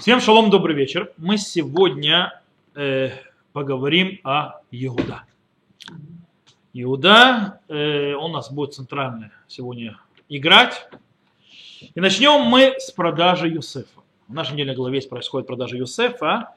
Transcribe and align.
Всем 0.00 0.20
шалом, 0.20 0.50
добрый 0.50 0.74
вечер. 0.74 1.12
Мы 1.16 1.38
сегодня 1.38 2.40
э, 2.74 3.10
поговорим 3.52 4.18
о 4.24 4.60
Иуда. 4.70 5.22
Иуда, 6.72 7.60
э, 7.68 8.14
он 8.14 8.30
у 8.30 8.34
нас 8.34 8.50
будет 8.50 8.74
центрально 8.74 9.30
сегодня 9.46 9.98
играть. 10.28 10.88
И 11.94 12.00
начнем 12.00 12.42
мы 12.42 12.74
с 12.78 12.90
продажи 12.90 13.48
Юсефа. 13.48 14.00
В 14.26 14.34
нашей 14.34 14.54
недельной 14.54 14.74
главе 14.74 15.00
происходит 15.02 15.46
продажа 15.46 15.76
Юсефа. 15.76 16.54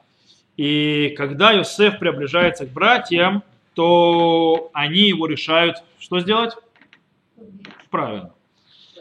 И 0.56 1.14
когда 1.16 1.52
Юсеф 1.52 1.98
приближается 1.98 2.66
к 2.66 2.70
братьям, 2.70 3.44
то 3.74 4.70
они 4.72 5.02
его 5.02 5.26
решают, 5.26 5.76
что 5.98 6.18
сделать? 6.20 6.54
Правильно. 7.90 8.32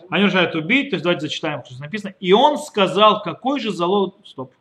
Они 0.10 0.26
решают 0.26 0.56
убить, 0.56 0.90
то 0.90 0.96
есть 0.96 1.04
давайте 1.04 1.22
зачитаем, 1.22 1.60
что 1.60 1.74
здесь 1.74 1.80
написано. 1.80 2.14
И 2.20 2.32
он 2.32 2.58
сказал, 2.58 3.22
какой 3.22 3.60
же 3.60 3.72
залог... 3.72 4.16
Стоп. 4.26 4.54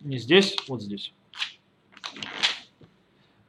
Не 0.00 0.18
здесь, 0.18 0.56
вот 0.68 0.82
здесь. 0.82 1.12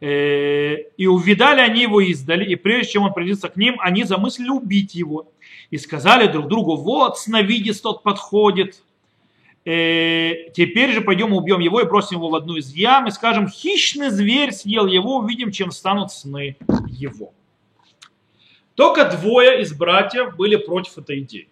Э, 0.02 0.78
и 0.98 1.08
увидали 1.08 1.62
они 1.62 1.84
его 1.84 2.02
издали, 2.02 2.46
и 2.46 2.56
прежде 2.56 2.94
чем 2.94 3.04
он 3.04 3.14
придется 3.14 3.50
к 3.50 3.56
ним, 3.56 3.76
они 3.80 4.04
замыслили 4.04 4.50
убить 4.50 4.96
его. 4.96 5.32
И 5.70 5.78
сказали 5.78 6.28
друг 6.28 6.48
другу, 6.48 6.76
вот 6.76 7.18
сновидец 7.18 7.82
тот 7.82 8.04
подходит, 8.04 8.84
э, 9.64 10.50
теперь 10.54 10.92
же 10.92 11.02
пойдем 11.02 11.34
убьем 11.34 11.60
его 11.60 11.82
и 11.82 11.86
бросим 11.86 12.18
его 12.18 12.30
в 12.30 12.36
одну 12.36 12.56
из 12.56 12.74
ям, 12.74 13.08
и 13.08 13.12
скажем, 13.12 13.48
хищный 13.48 14.10
зверь 14.10 14.52
съел 14.52 14.86
его, 14.88 15.18
увидим, 15.18 15.52
чем 15.52 15.72
станут 15.72 16.12
сны 16.12 16.58
его. 16.88 17.34
Только 18.76 19.06
двое 19.06 19.62
из 19.62 19.74
братьев 19.74 20.36
были 20.36 20.58
против 20.58 20.98
этой 20.98 21.20
идеи. 21.20 21.50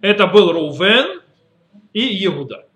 Это 0.00 0.26
был 0.26 0.52
Рувен 0.52 1.22
и 1.92 2.26
Иуда. 2.26 2.66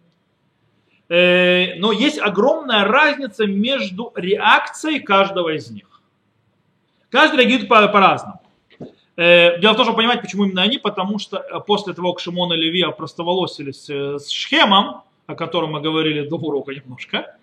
Э, 1.08 1.74
но 1.76 1.92
есть 1.92 2.18
огромная 2.18 2.84
разница 2.84 3.46
между 3.46 4.12
реакцией 4.16 5.00
каждого 5.00 5.54
из 5.54 5.70
них. 5.70 6.02
Каждый 7.10 7.40
реагирует 7.40 7.68
по-разному. 7.68 8.40
Э, 9.16 9.58
дело 9.60 9.72
в 9.72 9.76
том, 9.76 9.84
чтобы 9.84 9.98
понимать, 9.98 10.20
почему 10.20 10.44
именно 10.44 10.62
они, 10.62 10.78
потому 10.78 11.18
что 11.18 11.38
э, 11.38 11.60
после 11.60 11.94
того, 11.94 12.12
как 12.12 12.20
Шимон 12.20 12.52
и 12.52 12.56
Леви 12.56 12.82
опростоволосились 12.82 13.88
с 13.88 14.28
Шхемом, 14.30 15.02
о 15.26 15.34
котором 15.34 15.72
мы 15.72 15.80
говорили 15.80 16.26
до 16.26 16.36
урока 16.36 16.72
немножко, 16.72 17.36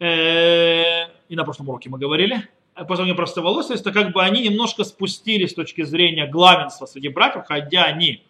и 0.00 1.06
на 1.36 1.44
прошлом 1.44 1.68
уроке 1.68 1.88
мы 1.88 1.98
говорили, 1.98 2.48
после 2.74 2.96
того, 2.96 3.08
как 3.08 3.14
опростоволосились, 3.14 3.82
то 3.82 3.92
как 3.92 4.12
бы 4.12 4.22
они 4.22 4.42
немножко 4.42 4.84
спустились 4.84 5.50
с 5.52 5.54
точки 5.54 5.82
зрения 5.82 6.26
главенства 6.26 6.86
среди 6.86 7.08
братьев, 7.08 7.44
хотя 7.46 7.84
они 7.84 8.22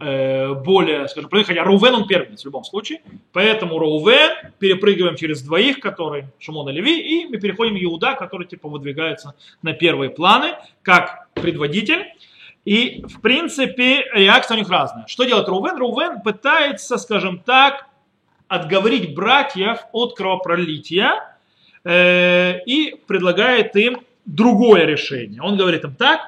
Э, 0.00 0.54
более, 0.54 1.08
скажем, 1.08 1.28
хотя 1.28 1.64
Рувен 1.64 1.92
он 1.92 2.06
первенец 2.06 2.42
в 2.42 2.44
любом 2.44 2.62
случае, 2.62 3.00
поэтому 3.32 3.80
Рувен 3.80 4.52
перепрыгиваем 4.60 5.16
через 5.16 5.42
двоих, 5.42 5.80
которые 5.80 6.30
Шимон 6.38 6.68
и 6.68 6.72
Леви, 6.72 7.00
и 7.00 7.26
мы 7.26 7.38
переходим 7.38 7.76
к 7.76 7.82
Иуда, 7.82 8.14
который 8.14 8.46
типа 8.46 8.68
выдвигается 8.68 9.34
на 9.62 9.72
первые 9.72 10.10
планы, 10.10 10.52
как 10.82 11.28
предводитель. 11.34 12.06
И, 12.64 13.02
в 13.08 13.20
принципе, 13.20 14.04
реакция 14.12 14.54
у 14.54 14.58
них 14.58 14.68
разная. 14.68 15.04
Что 15.08 15.24
делает 15.24 15.48
Рувен? 15.48 15.76
Рувен 15.78 16.20
пытается, 16.20 16.96
скажем 16.96 17.40
так, 17.40 17.86
отговорить 18.46 19.16
братьев 19.16 19.80
от 19.90 20.14
кровопролития 20.16 21.37
э, 21.84 22.60
и 22.66 22.96
предлагает 23.06 23.74
им 23.76 24.00
другое 24.24 24.84
решение. 24.84 25.42
Он 25.42 25.56
говорит 25.56 25.84
им 25.84 25.94
так, 25.94 26.20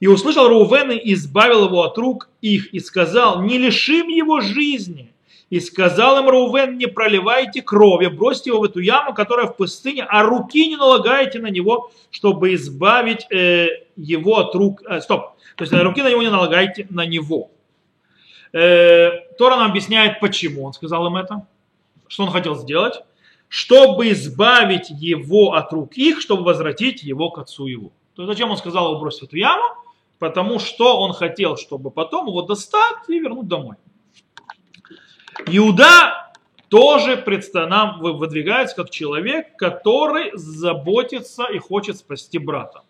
и 0.00 0.08
услышал 0.08 0.48
Рувен 0.48 0.90
и 0.90 1.12
избавил 1.14 1.66
его 1.66 1.84
от 1.84 1.96
рук 1.96 2.28
их, 2.40 2.74
и 2.74 2.80
сказал, 2.80 3.42
не 3.42 3.56
лишим 3.56 4.08
его 4.08 4.40
жизни. 4.40 5.12
И 5.48 5.60
сказал 5.60 6.18
им 6.18 6.28
Рувен, 6.28 6.76
не 6.76 6.86
проливайте 6.86 7.62
крови, 7.62 8.06
бросьте 8.06 8.50
его 8.50 8.60
в 8.60 8.64
эту 8.64 8.80
яму, 8.80 9.14
которая 9.14 9.46
в 9.46 9.56
пустыне, 9.56 10.02
а 10.02 10.24
руки 10.24 10.66
не 10.66 10.76
налагайте 10.76 11.38
на 11.38 11.48
него, 11.48 11.92
чтобы 12.10 12.54
избавить 12.54 13.26
э, 13.30 13.68
его 13.94 14.38
от 14.38 14.54
рук. 14.56 14.82
Э, 14.88 15.00
стоп, 15.00 15.36
то 15.54 15.62
есть 15.62 15.72
руки 15.72 16.02
на 16.02 16.10
него 16.10 16.22
не 16.22 16.30
налагайте 16.30 16.86
на 16.90 17.06
него. 17.06 17.52
Э, 18.52 19.10
Тора 19.38 19.56
нам 19.56 19.70
объясняет, 19.70 20.18
почему 20.18 20.64
он 20.64 20.72
сказал 20.72 21.06
им 21.06 21.16
это, 21.16 21.46
что 22.08 22.24
он 22.24 22.30
хотел 22.30 22.56
сделать, 22.56 23.02
чтобы 23.52 24.10
избавить 24.12 24.88
его 24.88 25.52
от 25.52 25.72
рук 25.72 25.92
их, 25.94 26.20
чтобы 26.20 26.42
возвратить 26.42 27.02
его 27.02 27.30
к 27.30 27.38
отцу 27.38 27.66
его. 27.66 27.92
То 28.14 28.22
есть 28.22 28.32
зачем 28.32 28.50
он 28.50 28.56
сказал 28.56 28.90
его 28.90 29.00
бросить 29.00 29.20
в 29.20 29.24
эту 29.24 29.36
яму? 29.36 29.82
потому 30.22 30.60
что 30.60 31.00
он 31.00 31.14
хотел, 31.14 31.56
чтобы 31.56 31.90
потом 31.90 32.28
его 32.28 32.42
достать 32.42 33.08
и 33.08 33.18
вернуть 33.18 33.48
домой. 33.48 33.74
Иуда 35.48 36.32
тоже 36.68 37.24
нам 37.52 37.98
выдвигается 37.98 38.76
как 38.76 38.90
человек, 38.90 39.56
который 39.56 40.30
заботится 40.34 41.46
и 41.46 41.58
хочет 41.58 41.96
спасти 41.96 42.38
брата. 42.38 42.82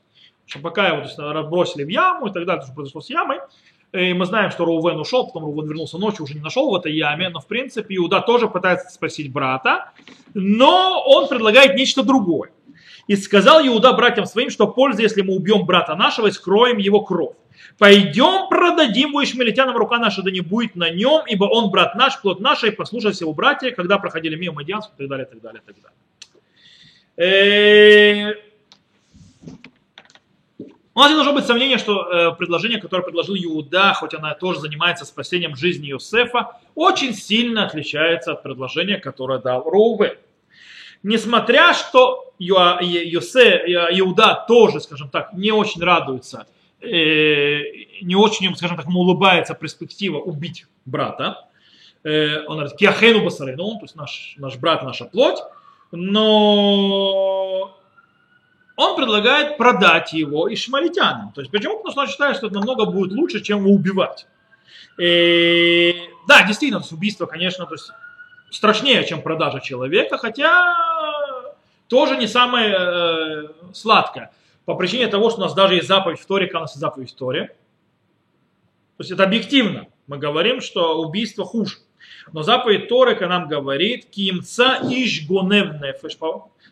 Что 0.44 0.59
пока 0.59 0.89
его 0.89 1.09
то 1.09 1.43
бросили 1.44 1.84
в 1.84 1.89
яму 1.89 2.27
и 2.27 2.33
так 2.34 2.44
далее, 2.44 2.62
что 2.67 2.75
произошло 2.75 3.00
с 3.00 3.09
ямой, 3.09 3.39
и 3.92 4.14
мы 4.14 4.25
знаем, 4.25 4.50
что 4.50 4.64
Роувен 4.64 4.98
ушел, 4.98 5.26
потом 5.26 5.44
Роувен 5.44 5.66
вернулся 5.66 5.98
ночью, 5.98 6.25
уже 6.25 6.34
не 6.34 6.41
нашел 6.41 6.70
в 6.70 6.75
этой 6.75 6.94
яме, 6.94 7.28
но 7.28 7.41
в 7.41 7.47
принципе 7.47 7.97
Иуда 7.97 8.20
тоже 8.20 8.48
пытается 8.48 8.88
спасти 8.88 9.28
брата, 9.28 9.92
но 10.32 11.03
он 11.06 11.28
предлагает 11.28 11.76
нечто 11.76 12.02
другое. 12.02 12.50
И 13.06 13.16
сказал 13.16 13.66
Иуда 13.66 13.92
братьям 13.92 14.25
своим, 14.26 14.48
что 14.48 14.66
польза, 14.66 15.02
если 15.02 15.22
мы 15.22 15.34
убьем 15.34 15.66
брата 15.66 15.94
нашего 15.94 16.28
и 16.28 16.31
скроем 16.31 16.78
его 16.78 17.02
кровь. 17.02 17.36
Пойдем 17.78 18.48
продадим 18.48 19.10
его 19.10 19.22
ишмелитянам, 19.22 19.76
рука 19.76 19.98
наша 19.98 20.22
да 20.22 20.31
не 20.31 20.41
будет 20.41 20.75
на 20.75 20.88
нем, 20.88 21.22
ибо 21.26 21.44
он 21.44 21.70
брат 21.70 21.94
наш, 21.94 22.20
плод 22.20 22.41
наш, 22.41 22.64
и 22.64 22.70
послушайся 22.70 23.25
его 23.25 23.34
братья, 23.34 23.70
когда 23.72 23.98
проходили 23.98 24.36
мимо 24.36 24.54
Мадьянску, 24.56 24.94
и 24.94 24.98
так 24.98 25.08
далее, 25.08 25.26
и 25.26 25.31
так 25.31 25.42
далее, 25.42 25.62
и 25.62 25.72
так 25.72 25.76
далее. 27.16 28.36
У 30.94 30.98
нас 30.98 31.08
не 31.08 31.14
должно 31.14 31.32
быть 31.32 31.47
сомнения, 31.47 31.78
что 31.78 32.03
э, 32.03 32.34
предложение, 32.34 32.80
которое 32.80 33.03
предложил 33.03 33.34
Иуда, 33.34 33.94
хоть 33.94 34.14
она 34.14 34.34
тоже 34.34 34.60
занимается 34.60 35.04
спасением 35.06 35.56
жизни 35.56 35.91
Иосифа, 35.91 36.58
очень 36.75 37.14
сильно 37.14 37.64
отличается 37.64 38.32
от 38.32 38.42
предложения, 38.42 38.98
которое 38.98 39.38
дал 39.38 39.62
Роуве 39.64 40.19
несмотря 41.02 41.75
что 41.75 42.32
Йосе, 42.38 43.62
Иуда 43.92 44.44
тоже, 44.47 44.81
скажем 44.81 45.10
так, 45.10 45.32
не 45.32 45.52
очень 45.52 45.82
радуется, 45.82 46.47
э, 46.81 47.62
не 48.02 48.14
очень, 48.16 48.54
скажем 48.56 48.76
так, 48.76 48.86
ему 48.86 49.00
улыбается 49.00 49.54
перспектива 49.54 50.19
убить 50.19 50.66
брата. 50.84 51.48
Э, 52.04 52.44
он 52.47 52.58
говорит, 52.58 52.76
киахену 52.76 53.25
басарейну, 53.25 53.78
то 53.78 53.82
есть 53.82 53.94
наш, 53.94 54.34
наш 54.38 54.56
брат, 54.56 54.82
наша 54.82 55.04
плоть, 55.04 55.38
но 55.92 57.76
он 58.77 58.97
предлагает 58.97 59.56
продать 59.56 60.12
его 60.12 60.53
ишмалитянам. 60.53 61.33
То 61.33 61.41
есть 61.41 61.50
почему? 61.50 61.78
Потому 61.78 61.93
что 61.93 62.00
он 62.03 62.09
считает, 62.09 62.37
что 62.37 62.47
это 62.47 62.56
намного 62.56 62.87
будет 62.87 63.12
лучше, 63.12 63.41
чем 63.41 63.60
его 63.60 63.71
убивать. 63.71 64.27
И, 64.99 65.94
да, 66.27 66.47
действительно, 66.47 66.82
убийство, 66.91 67.27
конечно, 67.27 67.66
то 67.66 67.75
есть 67.75 67.91
страшнее, 68.50 69.05
чем 69.06 69.22
продажа 69.22 69.61
человека, 69.61 70.19
хотя 70.19 70.75
тоже 71.88 72.16
не 72.16 72.27
самое 72.27 72.75
э, 72.78 73.49
сладкое. 73.72 74.32
По 74.65 74.75
причине 74.75 75.09
того, 75.09 75.31
что 75.31 75.41
у 75.41 75.43
нас 75.43 75.55
даже 75.55 75.75
есть 75.75 75.88
заповедь 75.88 76.21
в 76.21 76.27
Торе, 76.27 76.50
у 76.53 76.61
нас 76.61 76.72
есть 76.72 76.81
заповедь 76.81 77.11
в 77.11 77.16
Торе. 77.16 77.49
То 78.97 79.00
есть 79.00 79.11
это 79.11 79.25
объективно. 79.25 79.87
Мы 80.06 80.19
говорим, 80.19 80.61
что 80.61 81.00
убийство 81.00 81.44
хуже. 81.44 81.77
Но 82.32 82.43
заповедь 82.43 82.88
Торы 82.88 83.19
нам 83.27 83.49
говорит, 83.49 84.09
кимца 84.11 84.78
иш 84.82 85.27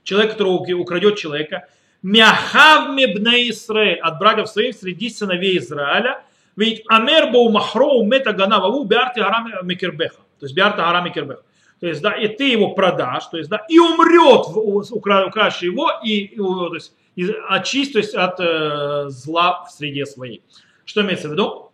человек, 0.05 0.33
который 0.33 0.75
украдет 0.75 1.17
человека, 1.17 1.69
мяхав 2.03 2.91
мебне 2.95 3.51
Исраэль, 3.51 3.99
от 4.01 4.19
братьев 4.19 4.49
своих 4.49 4.77
среди 4.77 5.11
сыновей 5.11 5.59
Израиля, 5.59 6.23
ведь 6.57 6.83
амер 6.89 7.31
боу 7.31 7.51
махроу 7.51 8.05
мета 8.05 8.33
ганававу 8.33 8.85
биарти 8.85 9.21
арами 9.21 9.55
микербеха. 9.63 10.17
То 10.39 10.47
есть 10.47 10.55
биарта 10.55 10.89
арами 10.89 11.09
микербеха 11.09 11.43
то 11.81 11.87
есть, 11.87 12.03
да, 12.03 12.13
и 12.13 12.29
ты 12.29 12.51
его 12.51 12.75
продашь, 12.75 13.27
то 13.27 13.39
есть, 13.39 13.49
да, 13.49 13.65
и 13.69 13.79
умрет 13.79 14.47
украши 14.93 15.65
его, 15.65 15.91
и, 16.05 16.37
то 16.37 16.75
есть, 16.75 16.93
и 17.17 17.27
очисть, 17.49 18.15
от 18.15 18.39
э, 18.39 19.07
зла 19.09 19.65
в 19.65 19.71
среде 19.71 20.05
своей. 20.05 20.43
Что 20.85 21.01
имеется 21.01 21.29
в 21.29 21.33
виду? 21.33 21.73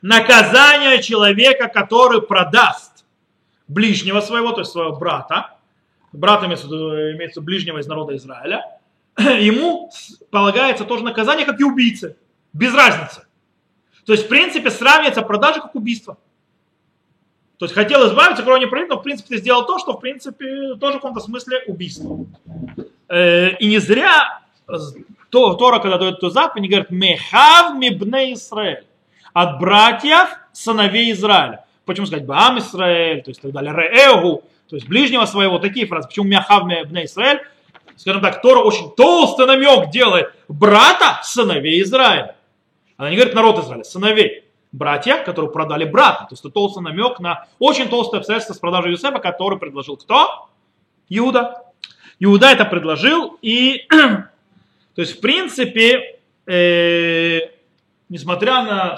Наказание 0.00 1.02
человека, 1.02 1.68
который 1.68 2.22
продаст 2.22 3.04
ближнего 3.68 4.22
своего, 4.22 4.52
то 4.52 4.60
есть 4.60 4.72
своего 4.72 4.96
брата, 4.96 5.58
брата 6.12 6.46
имеется 6.46 6.66
имеется 6.66 7.42
ближнего 7.42 7.78
из 7.78 7.86
народа 7.86 8.16
Израиля, 8.16 8.64
ему 9.40 9.90
полагается 10.30 10.84
тоже 10.84 11.04
наказание, 11.04 11.46
как 11.46 11.60
и 11.60 11.64
убийце, 11.64 12.16
без 12.52 12.74
разницы. 12.74 13.26
То 14.06 14.12
есть, 14.12 14.26
в 14.26 14.28
принципе, 14.28 14.70
сравнивается 14.70 15.22
продажа 15.22 15.60
как 15.60 15.74
убийство. 15.74 16.18
То 17.58 17.66
есть 17.66 17.74
хотел 17.74 18.08
избавиться, 18.08 18.42
кроме 18.42 18.64
не 18.64 18.86
но 18.86 18.96
в 18.96 19.02
принципе 19.02 19.36
ты 19.36 19.36
сделал 19.36 19.66
то, 19.66 19.78
что 19.78 19.92
в 19.92 20.00
принципе 20.00 20.76
тоже 20.80 20.94
в 20.94 21.02
каком-то 21.02 21.20
смысле 21.20 21.62
убийство. 21.66 22.24
Э, 23.06 23.50
и 23.56 23.66
не 23.66 23.78
зря 23.78 24.40
то, 25.28 25.54
Тора, 25.54 25.78
когда 25.80 25.98
дает 25.98 26.16
эту 26.16 26.30
заповедь, 26.30 26.70
говорит, 26.70 26.90
мехав 26.90 27.74
мибне 27.76 28.32
Исраэль. 28.32 28.86
от 29.34 29.60
братьев 29.60 30.28
сыновей 30.52 31.12
Израиля. 31.12 31.64
Почему 31.84 32.06
сказать 32.06 32.24
Баам 32.24 32.58
Израиль, 32.58 33.22
то 33.22 33.30
есть 33.30 33.42
так 33.42 33.52
далее, 33.52 33.74
Реэгу, 33.74 34.42
то 34.68 34.76
есть 34.76 34.88
ближнего 34.88 35.26
своего, 35.26 35.58
такие 35.58 35.86
фразы. 35.86 36.08
Почему 36.08 36.26
Мяхав 36.26 36.64
Бне 36.64 37.04
Израиль, 37.04 37.40
скажем 38.00 38.22
так, 38.22 38.40
Тора 38.40 38.60
очень 38.60 38.90
толстый 38.92 39.46
намек 39.46 39.90
делает 39.90 40.32
брата 40.48 41.20
сыновей 41.22 41.82
Израиля. 41.82 42.34
Она 42.96 43.10
не 43.10 43.16
говорит 43.16 43.34
народ 43.34 43.58
Израиля, 43.58 43.84
сыновей. 43.84 44.44
Братья, 44.72 45.22
которые 45.22 45.50
продали 45.50 45.84
брата. 45.84 46.20
То 46.20 46.32
есть 46.32 46.42
это 46.42 46.50
толстый 46.50 46.82
намек 46.82 47.20
на 47.20 47.46
очень 47.58 47.90
толстое 47.90 48.20
обстоятельство 48.20 48.54
с 48.54 48.58
продажей 48.58 48.92
Юсефа, 48.92 49.18
который 49.18 49.58
предложил 49.58 49.98
кто? 49.98 50.48
Иуда. 51.10 51.62
Иуда 52.20 52.50
это 52.50 52.64
предложил, 52.64 53.38
и 53.42 53.86
то 53.90 55.02
есть 55.02 55.18
в 55.18 55.20
принципе, 55.20 56.20
э, 56.46 57.40
несмотря 58.08 58.62
на 58.62 58.96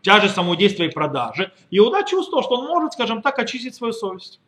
тяжесть 0.00 0.34
самоудействия 0.34 0.86
и 0.86 0.90
продажи, 0.90 1.52
Иуда 1.70 2.02
чувствовал, 2.04 2.42
что 2.42 2.54
он 2.54 2.66
может, 2.66 2.94
скажем 2.94 3.20
так, 3.20 3.38
очистить 3.38 3.74
свою 3.74 3.92
совесть. 3.92 4.40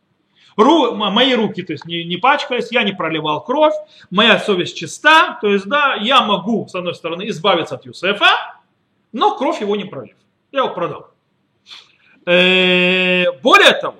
Ру, 0.55 0.95
мои 0.95 1.33
руки, 1.33 1.63
то 1.63 1.73
есть 1.73 1.85
не, 1.85 2.05
не 2.05 2.17
пачкались, 2.17 2.71
я 2.71 2.83
не 2.83 2.93
проливал 2.93 3.43
кровь, 3.43 3.73
моя 4.09 4.39
совесть 4.39 4.77
чиста, 4.77 5.37
то 5.41 5.49
есть 5.49 5.65
да, 5.65 5.95
я 5.95 6.21
могу, 6.21 6.67
с 6.67 6.75
одной 6.75 6.95
стороны, 6.95 7.27
избавиться 7.27 7.75
от 7.75 7.85
Юсефа, 7.85 8.61
но 9.11 9.37
кровь 9.37 9.61
его 9.61 9.75
не 9.75 9.85
пролив. 9.85 10.15
Я 10.51 10.59
его 10.59 10.73
продал. 10.73 11.09
Э, 12.25 13.31
более 13.41 13.73
того, 13.73 13.97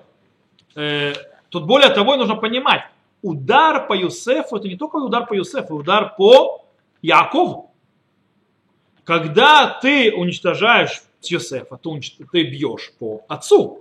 э, 0.76 1.14
тут 1.50 1.66
более 1.66 1.90
того 1.90 2.16
нужно 2.16 2.36
понимать, 2.36 2.84
удар 3.22 3.86
по 3.88 3.94
Юсефу, 3.94 4.56
это 4.56 4.68
не 4.68 4.78
только 4.78 4.96
удар 4.96 5.26
по 5.26 5.34
Юсефу, 5.34 5.76
удар 5.76 6.16
по 6.16 6.66
Якову. 7.02 7.72
Когда 9.04 9.78
ты 9.82 10.14
уничтожаешь 10.14 11.04
Юсефа, 11.22 11.78
ты, 11.78 11.90
ты 12.32 12.44
бьешь 12.44 12.94
по 12.98 13.24
отцу. 13.28 13.80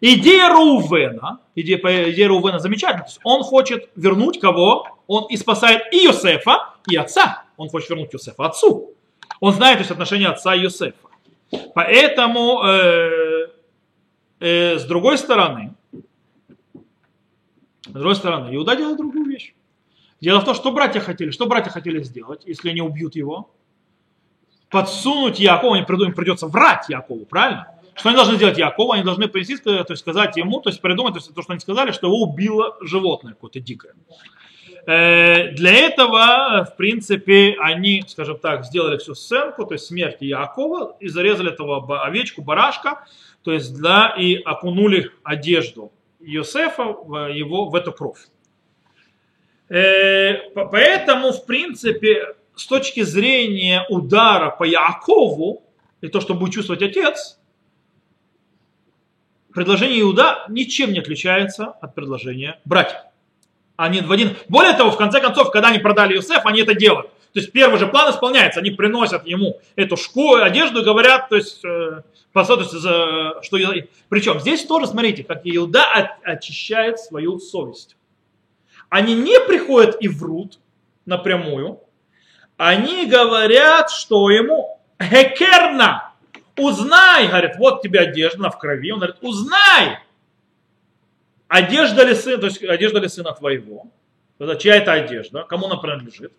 Идея 0.00 0.48
Рувена, 0.50 1.40
идея, 1.54 1.78
идея 2.12 2.28
Рувена 2.28 2.58
есть 2.58 3.20
он 3.24 3.42
хочет 3.42 3.90
вернуть 3.96 4.40
кого? 4.40 4.86
Он 5.06 5.26
и 5.26 5.36
спасает 5.36 5.92
и 5.92 6.04
Юсефа, 6.04 6.74
и 6.88 6.96
отца. 6.96 7.44
Он 7.56 7.68
хочет 7.68 7.90
вернуть 7.90 8.12
Юсефа 8.12 8.46
отцу. 8.46 8.92
Он 9.40 9.52
знает 9.52 9.78
то 9.78 9.82
есть, 9.82 9.90
отношения 9.90 10.28
отца 10.28 10.54
и 10.54 10.60
Юсефа. 10.60 11.08
Поэтому, 11.74 12.62
э, 12.64 13.48
э, 14.40 14.78
с 14.78 14.84
другой 14.84 15.18
стороны, 15.18 15.74
с 17.86 17.92
другой 17.92 18.16
стороны, 18.16 18.54
Иуда 18.54 18.76
делает 18.76 18.98
другую 18.98 19.24
вещь. 19.24 19.54
Дело 20.20 20.40
в 20.40 20.44
том, 20.44 20.54
что 20.54 20.72
братья 20.72 21.00
хотели, 21.00 21.30
что 21.30 21.46
братья 21.46 21.70
хотели 21.70 22.02
сделать, 22.02 22.42
если 22.44 22.70
они 22.70 22.82
убьют 22.82 23.16
его? 23.16 23.50
Подсунуть 24.68 25.40
Якову, 25.40 25.76
им 25.76 25.86
придется 25.86 26.46
врать 26.46 26.88
Якову, 26.90 27.24
правильно? 27.24 27.77
Что 27.98 28.10
они 28.10 28.16
должны 28.16 28.36
сделать 28.36 28.58
Якову? 28.58 28.92
Они 28.92 29.02
должны 29.02 29.28
принести, 29.28 29.56
то 29.56 29.84
есть 29.88 30.00
сказать 30.00 30.36
ему, 30.36 30.60
то 30.60 30.70
есть 30.70 30.80
придумать 30.80 31.14
то, 31.14 31.18
есть, 31.18 31.34
то 31.34 31.42
что 31.42 31.52
они 31.52 31.60
сказали, 31.60 31.90
что 31.90 32.06
его 32.06 32.22
убило 32.22 32.76
животное 32.80 33.32
какое-то 33.32 33.60
дикое. 33.60 33.94
Э, 34.86 35.50
для 35.50 35.72
этого, 35.72 36.64
в 36.64 36.76
принципе, 36.76 37.56
они, 37.60 38.04
скажем 38.06 38.38
так, 38.38 38.64
сделали 38.64 38.98
всю 38.98 39.14
сценку, 39.14 39.66
то 39.66 39.74
есть 39.74 39.86
смерти 39.86 40.24
Якова, 40.24 40.96
и 41.00 41.08
зарезали 41.08 41.52
этого 41.52 42.04
овечку, 42.04 42.42
барашка, 42.42 43.04
то 43.42 43.52
есть, 43.52 43.78
да, 43.80 44.14
и 44.16 44.36
окунули 44.36 45.10
одежду 45.24 45.92
Иосифа 46.20 46.84
в, 46.84 47.32
его, 47.32 47.68
в 47.68 47.74
эту 47.74 47.92
кровь. 47.92 48.28
Э, 49.68 50.50
поэтому, 50.54 51.32
в 51.32 51.44
принципе, 51.46 52.36
с 52.54 52.66
точки 52.66 53.02
зрения 53.02 53.84
удара 53.88 54.50
по 54.50 54.64
Якову, 54.64 55.64
и 56.00 56.08
то, 56.08 56.20
что 56.20 56.34
будет 56.34 56.54
чувствовать 56.54 56.82
отец, 56.82 57.37
предложение 59.58 60.00
Иуда 60.02 60.44
ничем 60.48 60.92
не 60.92 61.00
отличается 61.00 61.74
от 61.80 61.96
предложения 61.96 62.60
братьев. 62.64 63.00
Они 63.74 64.00
в 64.00 64.12
один... 64.12 64.36
Более 64.48 64.74
того, 64.74 64.92
в 64.92 64.96
конце 64.96 65.20
концов, 65.20 65.50
когда 65.50 65.68
они 65.68 65.80
продали 65.80 66.14
Юсеф, 66.14 66.46
они 66.46 66.60
это 66.60 66.74
делают. 66.74 67.08
То 67.32 67.40
есть 67.40 67.50
первый 67.50 67.76
же 67.80 67.88
план 67.88 68.12
исполняется. 68.12 68.60
Они 68.60 68.70
приносят 68.70 69.26
ему 69.26 69.60
эту 69.74 69.96
шкуру, 69.96 70.44
одежду 70.44 70.84
говорят, 70.84 71.28
то 71.28 71.34
есть, 71.34 71.64
э, 71.64 72.02
что... 72.32 73.58
Причем 74.08 74.38
здесь 74.38 74.64
тоже, 74.64 74.86
смотрите, 74.86 75.24
как 75.24 75.40
Иуда 75.42 75.82
очищает 76.22 77.00
свою 77.00 77.40
совесть. 77.40 77.96
Они 78.88 79.16
не 79.16 79.40
приходят 79.40 79.96
и 80.00 80.06
врут 80.06 80.60
напрямую. 81.04 81.80
Они 82.56 83.06
говорят, 83.06 83.90
что 83.90 84.30
ему 84.30 84.78
хекерна, 85.02 86.07
Узнай, 86.58 87.28
говорит, 87.28 87.56
вот 87.56 87.82
тебе 87.82 88.00
одежда 88.00 88.50
в 88.50 88.58
крови. 88.58 88.90
Он 88.92 88.98
говорит, 88.98 89.16
узнай, 89.20 89.98
одежда 91.46 92.04
ли 92.04 92.14
сына, 92.14 92.38
то 92.38 92.46
есть 92.46 92.62
одежда 92.62 92.98
ли 92.98 93.08
сына 93.08 93.32
твоего. 93.32 93.86
Это 94.38 94.56
чья 94.56 94.76
это 94.76 94.92
одежда, 94.92 95.44
кому 95.44 95.66
она 95.66 95.76
принадлежит. 95.76 96.32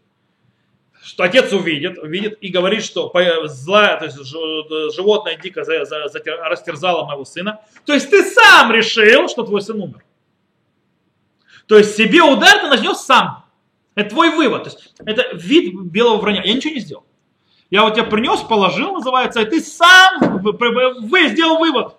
Что 1.01 1.23
отец 1.23 1.51
увидит, 1.53 1.97
увидит 1.97 2.37
и 2.41 2.49
говорит, 2.49 2.83
что 2.83 3.11
зла, 3.45 3.95
то 3.95 4.05
есть 4.05 4.17
животное 4.95 5.37
дико 5.37 5.63
за, 5.63 5.79
растерзало 5.79 7.05
моего 7.05 7.25
сына. 7.25 7.61
То 7.85 7.93
есть 7.93 8.09
ты 8.09 8.23
сам 8.23 8.71
решил, 8.71 9.29
что 9.29 9.43
твой 9.43 9.61
сын 9.61 9.79
умер. 9.81 10.03
То 11.67 11.77
есть 11.77 11.95
себе 11.95 12.21
удар 12.21 12.59
ты 12.59 12.67
нанес 12.67 12.97
сам. 12.97 13.45
Это 13.95 14.09
твой 14.09 14.35
вывод. 14.35 14.63
То 14.63 14.69
есть 14.69 14.93
это 14.99 15.35
вид 15.35 15.73
белого 15.91 16.17
вранья. 16.17 16.43
Я 16.43 16.53
ничего 16.53 16.73
не 16.73 16.79
сделал. 16.79 17.05
Я 17.69 17.83
вот 17.83 17.93
тебя 17.93 18.03
принес, 18.03 18.41
положил, 18.41 18.93
называется, 18.93 19.41
и 19.41 19.45
ты 19.45 19.61
сам 19.61 20.41
вы 20.41 21.27
сделал 21.29 21.59
вывод. 21.59 21.95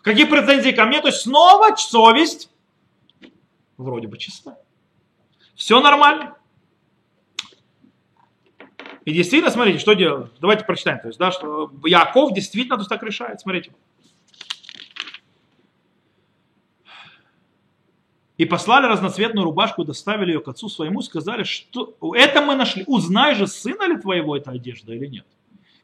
Какие 0.00 0.24
претензии 0.24 0.70
ко 0.70 0.84
мне? 0.84 1.00
То 1.00 1.08
есть 1.08 1.22
снова 1.22 1.76
совесть 1.76 2.50
вроде 3.76 4.08
бы 4.08 4.18
чиста. 4.18 4.56
Все 5.54 5.80
нормально. 5.80 6.36
И 9.04 9.12
действительно, 9.12 9.50
смотрите, 9.50 9.78
что 9.78 9.94
делают. 9.94 10.32
Давайте 10.40 10.64
прочитаем. 10.64 11.00
То 11.00 11.08
есть, 11.08 11.18
да, 11.18 11.30
что 11.32 11.70
Яков 11.84 12.32
действительно 12.32 12.76
то 12.76 12.82
есть, 12.82 12.88
так 12.88 13.02
решает. 13.02 13.40
Смотрите. 13.40 13.72
И 18.42 18.44
послали 18.44 18.86
разноцветную 18.86 19.44
рубашку, 19.44 19.84
доставили 19.84 20.32
ее 20.32 20.40
к 20.40 20.48
отцу 20.48 20.68
своему, 20.68 21.00
сказали, 21.00 21.44
что 21.44 21.96
это 22.12 22.42
мы 22.42 22.56
нашли, 22.56 22.82
узнай 22.88 23.36
же, 23.36 23.46
сына 23.46 23.86
ли 23.86 23.96
твоего 24.00 24.36
эта 24.36 24.50
одежда 24.50 24.92
или 24.92 25.06
нет. 25.06 25.26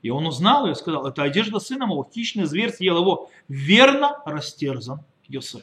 И 0.03 0.11
он 0.11 0.27
узнал 0.27 0.67
ее 0.67 0.73
и 0.73 0.75
сказал, 0.75 1.07
это 1.07 1.23
одежда 1.23 1.61
сына 1.61 1.87
моего, 1.87 2.09
хищный 2.13 2.47
зверь 2.47 2.73
съел 2.73 2.99
его, 2.99 3.31
верно 3.47 4.21
растерзан 4.27 5.05
Йосеф. 5.29 5.63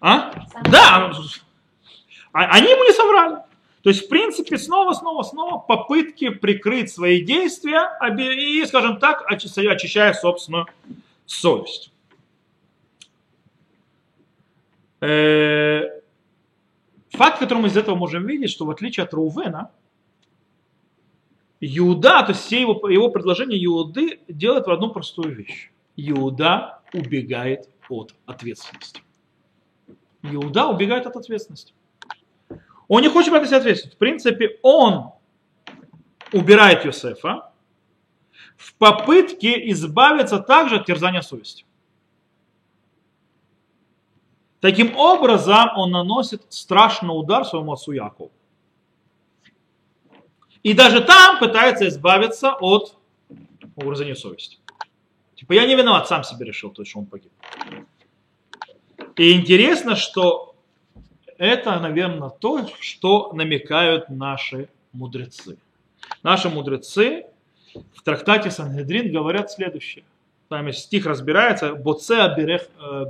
А? 0.00 0.32
Да, 0.64 1.12
а, 2.32 2.44
они 2.46 2.70
ему 2.70 2.82
не 2.82 2.92
соврали. 2.92 3.36
То 3.82 3.90
есть, 3.90 4.06
в 4.06 4.08
принципе, 4.08 4.58
снова, 4.58 4.94
снова, 4.94 5.22
снова 5.22 5.58
попытки 5.58 6.30
прикрыть 6.30 6.92
свои 6.92 7.22
действия 7.22 7.88
и, 8.18 8.66
скажем 8.66 8.98
так, 8.98 9.24
очищая 9.30 10.12
собственную 10.12 10.66
совесть. 11.24 11.90
Э, 11.90 11.90
факт, 15.00 15.88
который 17.38 17.58
мы 17.58 17.68
из 17.68 17.76
этого 17.76 17.96
можем 17.96 18.26
видеть, 18.26 18.50
что 18.50 18.66
в 18.66 18.70
отличие 18.70 19.04
от 19.04 19.14
Рувена, 19.14 19.70
Иуда, 21.60 22.22
то 22.22 22.32
есть 22.32 22.44
все 22.44 22.60
его, 22.60 22.88
его 22.88 23.10
предложения 23.10 23.62
Иуды 23.64 24.20
делает 24.28 24.66
в 24.66 24.70
одну 24.70 24.90
простую 24.90 25.34
вещь. 25.34 25.70
Иуда 25.96 26.80
убегает 26.94 27.68
от 27.88 28.14
ответственности. 28.24 29.02
Иуда 30.22 30.68
убегает 30.68 31.06
от 31.06 31.16
ответственности. 31.16 31.74
Он 32.88 33.02
не 33.02 33.08
хочет 33.08 33.30
брать 33.30 33.52
ответственность. 33.52 33.96
В 33.96 33.98
принципе, 33.98 34.58
он 34.62 35.12
убирает 36.32 36.84
Йосефа 36.84 37.52
в 38.56 38.74
попытке 38.74 39.70
избавиться 39.70 40.38
также 40.38 40.76
от 40.76 40.86
терзания 40.86 41.20
совести. 41.20 41.64
Таким 44.60 44.94
образом, 44.96 45.70
он 45.76 45.90
наносит 45.90 46.42
страшный 46.50 47.18
удар 47.18 47.44
своему 47.46 47.72
отцу 47.72 47.92
Якову. 47.92 48.30
И 50.62 50.74
даже 50.74 51.00
там 51.00 51.38
пытается 51.38 51.88
избавиться 51.88 52.52
от 52.60 52.94
угрызения 53.74 54.14
совести. 54.14 54.58
Типа, 55.34 55.54
я 55.54 55.66
не 55.66 55.74
виноват, 55.74 56.06
сам 56.06 56.22
себе 56.22 56.44
решил, 56.44 56.70
то, 56.70 56.84
что 56.84 56.98
он 56.98 57.06
погиб. 57.06 57.32
И 59.16 59.32
интересно, 59.32 59.96
что 59.96 60.54
это, 61.38 61.80
наверное, 61.80 62.28
то, 62.28 62.68
что 62.80 63.32
намекают 63.32 64.10
наши 64.10 64.68
мудрецы. 64.92 65.56
Наши 66.22 66.50
мудрецы 66.50 67.24
в 67.94 68.02
трактате 68.02 68.50
Сангедрин 68.50 69.10
говорят 69.10 69.50
следующее– 69.50 70.04
там 70.50 70.70
стих 70.72 71.06
разбирается, 71.06 71.74
боцеа 71.74 72.34
берех, 72.36 72.62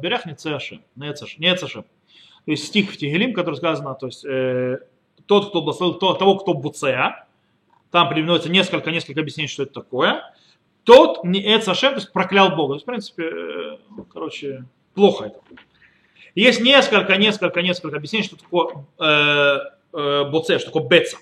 берех 0.02 0.26
не 0.26 0.35
цешем, 0.35 0.82
не 0.94 1.12
цешем. 1.14 1.85
То 2.44 2.50
есть 2.50 2.66
стих 2.66 2.92
в 2.92 2.97
Тегелим, 2.99 3.32
который 3.32 3.54
сказано, 3.54 3.94
то 3.94 4.06
есть 4.06 4.25
э, 4.26 4.78
тот, 5.26 5.49
кто 5.49 5.62
благословил 5.62 5.94
то, 5.94 6.12
того, 6.14 6.37
кто 6.37 6.52
буцеа, 6.52 7.26
там 7.90 8.09
приводится 8.11 8.50
несколько-несколько 8.50 9.20
объяснений, 9.20 9.49
что 9.49 9.62
это 9.62 9.73
такое, 9.73 10.23
тот 10.85 11.25
не 11.25 11.40
Эцашем, 11.56 11.92
то 11.92 12.00
есть 12.00 12.12
проклял 12.12 12.54
Бога. 12.56 12.73
То 12.73 12.75
есть, 12.75 12.85
в 12.85 12.87
принципе, 12.87 13.25
э, 13.25 13.76
короче, 14.12 14.64
плохо 14.94 15.26
это. 15.26 15.40
Есть 16.35 16.61
несколько, 16.61 17.16
несколько, 17.16 17.62
несколько 17.62 17.97
объяснений, 17.97 18.25
что 18.25 18.37
такое 18.37 18.85
э, 18.99 19.59
э, 19.94 20.25
боце, 20.30 20.59
что 20.59 20.73
такое 20.73 20.88
беца. 20.88 21.16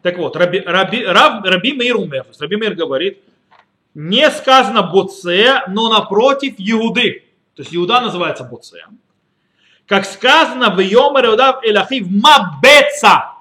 Так 0.00 0.16
вот, 0.16 0.34
Раби, 0.34 0.60
Раби, 0.60 1.04
Раб, 1.04 1.44
Раби 1.44 1.74
Мейр 1.74 1.96
умер. 1.96 2.26
Раби 2.40 2.56
Мейр 2.56 2.74
говорит, 2.74 3.22
не 3.94 4.30
сказано 4.30 4.82
боце, 4.82 5.62
но 5.68 5.88
напротив 5.88 6.54
Иуды. 6.58 7.24
То 7.54 7.62
есть 7.62 7.74
Иуда 7.74 8.00
называется 8.00 8.44
боце. 8.44 8.84
Как 9.86 10.06
сказано 10.06 10.70
в 10.70 10.80
Йомер 10.80 11.26
Иудав 11.26 11.64
Элахив 11.64 12.06
Мабеца. 12.08 13.32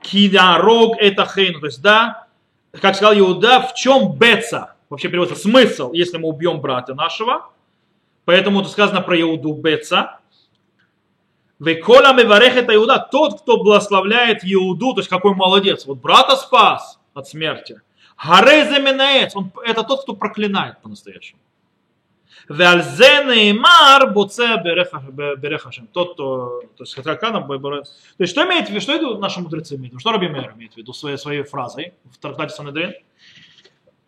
Кидарог 0.00 0.96
это 0.98 1.26
хейну. 1.26 1.60
То 1.60 1.66
есть, 1.66 1.82
да, 1.82 2.28
как 2.72 2.94
сказал 2.94 3.18
Иуда, 3.18 3.60
в 3.60 3.74
чем 3.74 4.12
беца? 4.12 4.76
Вообще 4.88 5.08
переводится 5.08 5.40
смысл, 5.40 5.92
если 5.92 6.18
мы 6.18 6.28
убьем 6.28 6.60
брата 6.60 6.94
нашего. 6.94 7.50
Поэтому 8.24 8.62
тут 8.62 8.70
сказано 8.70 9.00
про 9.00 9.20
Иуду 9.20 9.54
беца. 9.54 10.20
Векола 11.58 12.12
меварех 12.12 12.56
это 12.56 12.74
Иуда, 12.74 13.06
тот, 13.10 13.42
кто 13.42 13.58
благословляет 13.58 14.40
Иуду, 14.44 14.94
то 14.94 15.00
есть 15.00 15.10
какой 15.10 15.34
молодец. 15.34 15.84
Вот 15.84 15.98
брата 15.98 16.36
спас 16.36 16.98
от 17.12 17.28
смерти. 17.28 17.80
Гарей 18.22 18.64
заменаец, 18.64 19.34
он, 19.34 19.50
это 19.64 19.82
тот, 19.82 20.02
кто 20.02 20.14
проклинает 20.14 20.80
по-настоящему. 20.80 21.40
Вальзе 22.48 23.24
неймар 23.24 24.12
буце 24.12 24.56
берехашем. 24.62 25.86
Тот, 25.86 26.14
кто, 26.14 26.62
то 26.76 26.82
есть, 26.82 26.94
Хатракана, 26.94 27.40
то 27.40 27.84
есть, 28.18 28.32
что 28.32 28.44
имеет 28.44 28.66
в 28.66 28.70
виду, 28.70 28.80
что 28.80 28.92
это 28.92 29.14
наши 29.18 29.40
мудрецы 29.40 29.76
имеют 29.76 30.00
что 30.00 30.12
Раби 30.12 30.28
Мейер 30.28 30.52
имеет 30.56 30.74
в 30.74 30.76
виду 30.76 30.92
своей, 30.92 31.16
своей 31.16 31.42
фразой 31.44 31.94
в 32.12 32.18
трактате 32.18 32.54
Санедрин? 32.54 32.94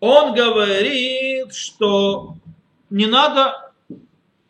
Он 0.01 0.35
говорит, 0.35 1.55
что 1.55 2.35
не 2.91 3.07
надо 3.07 3.73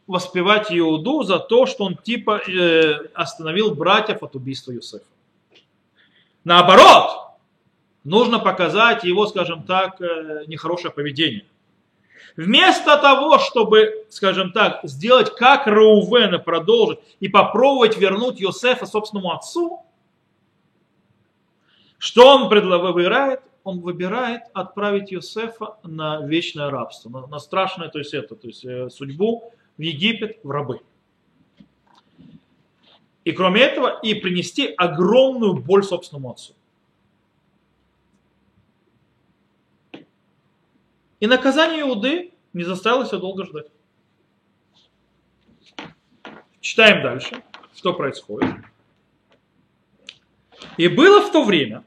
воспевать 0.07 0.69
Иуду 0.71 1.23
за 1.23 1.39
то, 1.39 1.67
что 1.67 1.85
он 1.85 1.97
типа 1.97 2.41
э, 2.49 3.09
остановил 3.15 3.75
братьев 3.75 4.23
от 4.23 4.35
убийства 4.35 4.73
Юсефа. 4.73 5.05
Наоборот, 6.45 7.32
нужно 8.05 8.39
показать 8.39 9.05
его, 9.05 9.27
скажем 9.27 9.63
так, 9.65 10.01
э, 10.01 10.45
нехорошее 10.47 10.93
поведение. 10.93 11.45
Вместо 12.37 12.97
того, 12.97 13.39
чтобы, 13.39 14.07
скажем 14.09 14.53
так, 14.53 14.81
сделать 14.85 15.35
как 15.35 15.67
Раувена 15.67 16.39
продолжить 16.39 16.99
и 17.21 17.29
попробовать 17.29 17.99
вернуть 17.99 18.41
Йосефа 18.41 18.87
собственному 18.87 19.33
отцу, 19.33 19.85
что 21.99 22.27
он 22.27 22.49
выбирает? 22.49 23.41
Он 23.65 23.81
выбирает 23.81 24.43
отправить 24.55 25.13
Йосефа 25.13 25.77
на 25.85 26.21
вечное 26.27 26.69
рабство, 26.69 27.11
на, 27.11 27.27
на 27.29 27.39
страшное, 27.39 27.89
то 27.91 27.99
есть 28.01 28.13
это, 28.13 28.35
то 28.35 28.49
есть 28.49 28.65
э, 28.65 28.91
судьбу 28.91 29.53
в 29.79 29.81
Египет, 29.81 30.41
в 30.43 30.51
рабы. 30.51 30.81
И 33.25 33.31
кроме 33.31 33.61
этого, 33.61 34.01
и 34.03 34.15
принести 34.15 34.67
огромную 34.67 35.55
боль 35.55 35.85
собственному 35.85 36.33
отцу. 36.33 36.55
И 41.23 41.27
наказание 41.29 41.83
Иуды 41.83 42.33
не 42.53 42.65
заставило 42.65 43.07
себя 43.07 43.19
долго 43.19 43.45
ждать. 43.45 43.67
Читаем 46.61 47.01
дальше, 47.01 47.45
что 47.77 47.93
происходит. 47.93 48.51
И 50.79 50.89
было 50.89 51.21
в 51.21 51.31
то 51.31 51.45
время, 51.45 51.85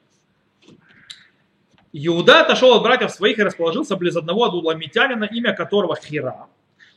Иуда 1.92 2.44
отошел 2.44 2.75
от 2.75 2.84
братьев 2.84 3.12
своих 3.12 3.38
и 3.38 3.44
расположился 3.44 3.98
близ 3.98 4.15
одного 4.15 4.46
адуламитянина, 4.46 5.25
имя 5.25 5.54
которого 5.54 5.98
Хира. 5.98 6.48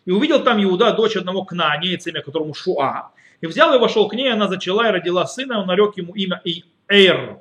И 0.04 0.12
увидел 0.12 0.44
там 0.44 0.62
Иуда, 0.62 0.92
дочь 0.92 1.16
одного 1.16 1.44
кнаанейца, 1.44 2.10
имя 2.10 2.22
которому 2.22 2.54
Шуа. 2.54 3.10
И 3.40 3.48
взял 3.48 3.74
и 3.74 3.80
вошел 3.80 4.06
к 4.06 4.14
ней, 4.14 4.32
она 4.32 4.46
зачала 4.46 4.86
и 4.86 4.92
родила 4.92 5.26
сына, 5.26 5.54
и 5.54 5.56
он 5.56 5.66
нарек 5.66 5.96
ему 5.96 6.14
имя 6.14 6.40
Эйр. 6.86 7.40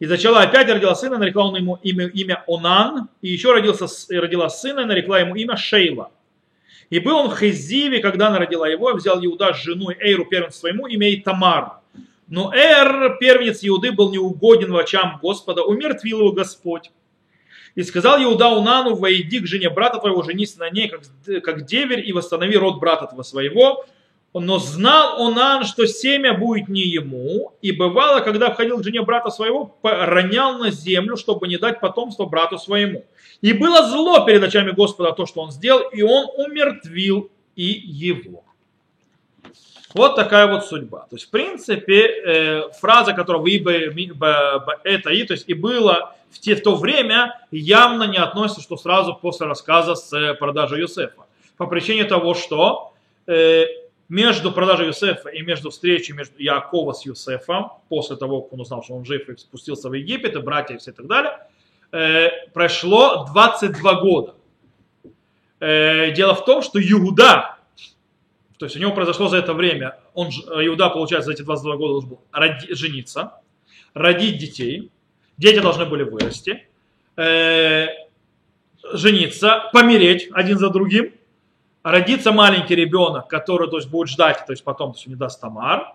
И 0.00 0.06
зачала 0.06 0.40
опять 0.40 0.68
родила 0.68 0.94
сына, 0.94 1.18
нарекла 1.18 1.46
он 1.46 1.56
ему 1.56 1.78
имя, 1.82 2.06
имя 2.06 2.44
Онан, 2.48 3.08
и 3.22 3.28
еще 3.28 3.52
родился, 3.52 3.86
родила 4.10 4.48
сына, 4.48 4.80
и 4.80 4.84
нарекла 4.84 5.20
ему 5.20 5.36
имя 5.36 5.56
Шейла. 5.56 6.10
И 6.90 6.98
был 6.98 7.16
он 7.16 7.30
в 7.30 7.36
Хезиве, 7.38 8.00
когда 8.00 8.28
она 8.28 8.38
родила 8.38 8.68
его, 8.68 8.90
и 8.90 8.94
взял 8.94 9.24
Иуда 9.24 9.54
с 9.54 9.62
женой 9.62 9.96
Эйру 10.00 10.26
первенцу 10.26 10.58
своему, 10.58 10.86
имя 10.86 11.08
ей 11.08 11.22
Тамар. 11.22 11.78
Но 12.28 12.52
Эр, 12.52 13.18
первенец 13.18 13.60
Иуды, 13.62 13.92
был 13.92 14.10
неугоден 14.10 14.72
в 14.72 14.76
очам 14.76 15.18
Господа, 15.22 15.62
умертвил 15.62 16.20
его 16.20 16.32
Господь. 16.32 16.90
И 17.74 17.82
сказал 17.82 18.22
Иуда 18.22 18.48
Унану, 18.48 18.94
войди 18.94 19.40
к 19.40 19.46
жене 19.46 19.70
брата 19.70 19.98
твоего, 19.98 20.22
женись 20.22 20.56
на 20.56 20.70
ней, 20.70 20.88
как, 20.88 21.02
как 21.42 21.66
деверь, 21.66 22.06
и 22.06 22.12
восстанови 22.12 22.56
род 22.56 22.78
брата 22.78 23.06
твоего 23.06 23.22
своего, 23.22 23.86
но 24.40 24.58
знал 24.58 25.22
Онан, 25.22 25.64
что 25.64 25.86
семя 25.86 26.34
будет 26.34 26.68
не 26.68 26.82
ему, 26.82 27.52
и 27.62 27.70
бывало, 27.70 28.20
когда 28.20 28.50
входил 28.50 28.78
к 28.78 28.84
жене 28.84 29.02
брата 29.02 29.30
своего, 29.30 29.76
ронял 29.82 30.58
на 30.58 30.70
землю, 30.70 31.16
чтобы 31.16 31.46
не 31.46 31.56
дать 31.56 31.80
потомство 31.80 32.26
брату 32.26 32.58
своему. 32.58 33.04
И 33.40 33.52
было 33.52 33.86
зло 33.86 34.24
перед 34.24 34.42
очами 34.42 34.72
Господа 34.72 35.12
то, 35.12 35.26
что 35.26 35.40
он 35.40 35.52
сделал, 35.52 35.88
и 35.90 36.02
он 36.02 36.26
умертвил 36.36 37.30
и 37.54 37.64
его. 37.64 38.42
Вот 39.94 40.16
такая 40.16 40.48
вот 40.48 40.64
судьба. 40.64 41.06
То 41.08 41.14
есть, 41.14 41.26
в 41.26 41.30
принципе, 41.30 42.06
э, 42.06 42.62
фраза, 42.80 43.12
которая 43.12 43.40
вы 43.40 43.56
это 44.82 45.10
и, 45.10 45.22
то 45.22 45.34
есть 45.34 45.44
и 45.46 45.54
было 45.54 46.16
в, 46.32 46.40
те, 46.40 46.56
в 46.56 46.62
то 46.64 46.74
время, 46.74 47.40
явно 47.52 48.02
не 48.04 48.18
относится, 48.18 48.60
что 48.60 48.76
сразу 48.76 49.14
после 49.14 49.46
рассказа 49.46 49.94
с 49.94 50.12
э, 50.12 50.34
продажей 50.34 50.80
Юсефа. 50.80 51.26
По 51.56 51.68
причине 51.68 52.02
того, 52.04 52.34
что 52.34 52.92
э, 53.28 53.66
между 54.14 54.52
продажей 54.52 54.86
Юсефа 54.86 55.28
и 55.28 55.42
между 55.42 55.70
встречей 55.70 56.14
между 56.14 56.38
Якова 56.38 56.92
с 56.92 57.04
Юсефом, 57.04 57.72
после 57.88 58.14
того, 58.14 58.42
как 58.42 58.52
он 58.52 58.60
узнал, 58.60 58.84
что 58.84 58.94
он 58.94 59.04
жив 59.04 59.28
и 59.28 59.36
спустился 59.36 59.88
в 59.88 59.92
Египет, 59.92 60.36
и 60.36 60.38
братья 60.38 60.76
и 60.76 60.78
все 60.78 60.92
и 60.92 60.94
так 60.94 61.08
далее, 61.08 61.48
э, 61.90 62.28
прошло 62.52 63.26
22 63.32 63.94
года. 63.94 64.34
Э, 65.58 66.12
дело 66.12 66.36
в 66.36 66.44
том, 66.44 66.62
что 66.62 66.80
Иуда, 66.80 67.56
то 68.56 68.66
есть 68.66 68.76
у 68.76 68.78
него 68.78 68.92
произошло 68.92 69.26
за 69.26 69.38
это 69.38 69.52
время, 69.52 69.98
он, 70.14 70.28
Иуда, 70.28 70.90
получается, 70.90 71.26
за 71.26 71.32
эти 71.32 71.42
22 71.42 71.76
года 71.76 71.92
должен 71.94 72.10
был 72.10 72.20
роди, 72.30 72.72
жениться, 72.72 73.40
родить 73.94 74.38
детей, 74.38 74.92
дети 75.38 75.58
должны 75.58 75.86
были 75.86 76.04
вырасти, 76.04 76.68
э, 77.16 77.88
жениться, 78.92 79.70
помереть 79.72 80.28
один 80.32 80.58
за 80.58 80.70
другим– 80.70 81.12
родится 81.84 82.32
маленький 82.32 82.74
ребенок, 82.74 83.28
который 83.28 83.70
то 83.70 83.76
есть, 83.76 83.88
будет 83.88 84.08
ждать, 84.08 84.44
то 84.46 84.52
есть 84.52 84.64
потом 84.64 84.92
то 84.92 84.96
есть, 84.96 85.06
не 85.06 85.14
даст 85.14 85.40
Тамар, 85.40 85.94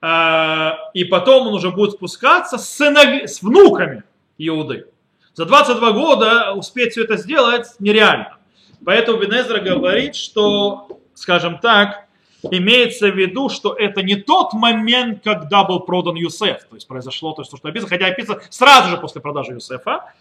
а, 0.00 0.78
и 0.94 1.04
потом 1.04 1.48
он 1.48 1.54
уже 1.54 1.70
будет 1.70 1.92
спускаться 1.92 2.56
с, 2.56 2.70
сынови, 2.70 3.26
с 3.26 3.42
внуками 3.42 4.04
Иуды. 4.38 4.86
За 5.34 5.44
22 5.44 5.92
года 5.92 6.52
успеть 6.52 6.92
все 6.92 7.04
это 7.04 7.16
сделать 7.16 7.66
нереально. 7.80 8.36
Поэтому 8.84 9.18
Бенезра 9.18 9.58
говорит, 9.58 10.14
что, 10.14 11.00
скажем 11.14 11.58
так, 11.58 12.06
имеется 12.42 13.08
в 13.08 13.16
виду, 13.16 13.48
что 13.48 13.74
это 13.74 14.02
не 14.02 14.14
тот 14.14 14.52
момент, 14.52 15.24
когда 15.24 15.64
был 15.64 15.80
продан 15.80 16.14
Юсеф, 16.14 16.64
то 16.68 16.76
есть 16.76 16.86
произошло 16.86 17.32
то, 17.32 17.42
что 17.42 17.56
описано, 17.62 17.88
хотя 17.88 18.06
описано 18.06 18.40
сразу 18.50 18.90
же 18.90 18.98
после 18.98 19.20
продажи 19.20 19.52
Юсефа, 19.52 20.12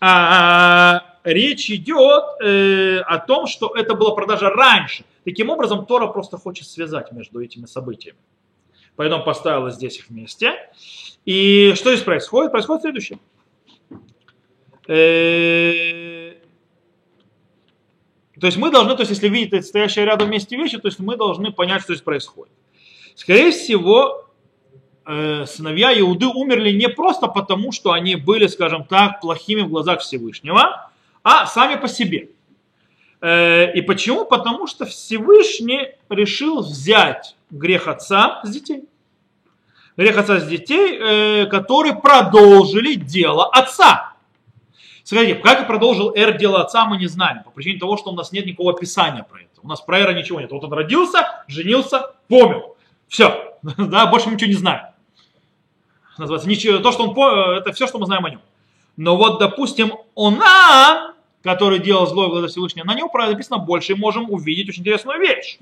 а, 0.00 1.11
речь 1.24 1.70
идет 1.70 2.24
э, 2.42 2.98
о 3.00 3.18
том, 3.18 3.46
что 3.46 3.74
это 3.74 3.94
была 3.94 4.14
продажа 4.14 4.50
раньше. 4.50 5.04
Таким 5.24 5.50
образом, 5.50 5.86
Тора 5.86 6.08
просто 6.08 6.36
хочет 6.36 6.66
связать 6.66 7.12
между 7.12 7.40
этими 7.40 7.66
событиями. 7.66 8.18
Поэтому 8.96 9.24
поставила 9.24 9.70
здесь 9.70 9.98
их 9.98 10.08
вместе. 10.08 10.54
И 11.24 11.72
что 11.76 11.90
здесь 11.92 12.04
происходит? 12.04 12.52
Происходит 12.52 12.82
следующее. 12.82 13.18
Э, 14.88 16.34
то 18.38 18.46
есть 18.46 18.58
мы 18.58 18.70
должны, 18.70 18.96
то 18.96 19.02
есть 19.02 19.10
если 19.10 19.28
видите 19.28 19.62
стоящие 19.62 20.04
рядом 20.04 20.28
вместе 20.28 20.56
вещи, 20.56 20.76
то 20.78 20.88
есть 20.88 20.98
мы 20.98 21.16
должны 21.16 21.52
понять, 21.52 21.82
что 21.82 21.94
здесь 21.94 22.02
происходит. 22.02 22.52
Скорее 23.14 23.52
всего, 23.52 24.28
э, 25.06 25.46
сыновья 25.46 25.96
Иуды 26.00 26.26
умерли 26.26 26.72
не 26.72 26.88
просто 26.88 27.28
потому, 27.28 27.70
что 27.70 27.92
они 27.92 28.16
были, 28.16 28.48
скажем 28.48 28.84
так, 28.84 29.20
плохими 29.20 29.60
в 29.60 29.68
глазах 29.68 30.00
Всевышнего, 30.00 30.90
а 31.22 31.46
сами 31.46 31.76
по 31.76 31.88
себе. 31.88 32.30
Э, 33.20 33.72
и 33.72 33.82
почему? 33.82 34.24
Потому 34.24 34.66
что 34.66 34.84
Всевышний 34.84 35.88
решил 36.08 36.60
взять 36.60 37.36
грех 37.50 37.88
отца 37.88 38.40
с 38.44 38.50
детей. 38.50 38.84
Грех 39.96 40.16
отца 40.18 40.40
с 40.40 40.46
детей, 40.46 40.98
э, 40.98 41.46
которые 41.46 41.94
продолжили 41.94 42.94
дело 42.94 43.48
отца. 43.48 44.14
Смотрите, 45.04 45.34
как 45.36 45.66
продолжил 45.66 46.12
Эр 46.14 46.36
дело 46.38 46.62
отца, 46.62 46.84
мы 46.86 46.96
не 46.96 47.06
знаем. 47.06 47.42
По 47.44 47.50
причине 47.50 47.78
того, 47.78 47.96
что 47.96 48.10
у 48.10 48.14
нас 48.14 48.32
нет 48.32 48.46
никакого 48.46 48.72
описания 48.72 49.24
про 49.24 49.40
это. 49.40 49.60
У 49.62 49.68
нас 49.68 49.80
про 49.80 50.00
Эра 50.00 50.12
ничего 50.12 50.40
нет. 50.40 50.50
Вот 50.50 50.64
он 50.64 50.72
родился, 50.72 51.44
женился, 51.48 52.12
помер. 52.28 52.64
Все. 53.08 53.48
Да, 53.78 54.06
больше 54.06 54.28
мы 54.28 54.34
ничего 54.34 54.48
не 54.48 54.56
знаем. 54.56 54.86
называется, 56.18 56.48
ничего, 56.48 56.78
то, 56.78 56.90
что 56.90 57.04
он, 57.04 57.14
по- 57.14 57.54
это 57.54 57.72
все, 57.72 57.86
что 57.86 57.98
мы 57.98 58.06
знаем 58.06 58.24
о 58.24 58.30
нем. 58.30 58.40
Но 58.96 59.16
вот, 59.16 59.38
допустим, 59.38 59.92
Онан, 60.16 61.14
который 61.42 61.78
делал 61.78 62.06
зло 62.06 62.26
в 62.26 62.30
глаза 62.30 62.48
Всевышнего, 62.48 62.86
на 62.86 62.94
нем 62.94 63.08
написано 63.12 63.58
больше, 63.58 63.92
и 63.92 63.96
можем 63.96 64.30
увидеть 64.30 64.68
очень 64.68 64.82
интересную 64.82 65.20
вещь. 65.20 65.58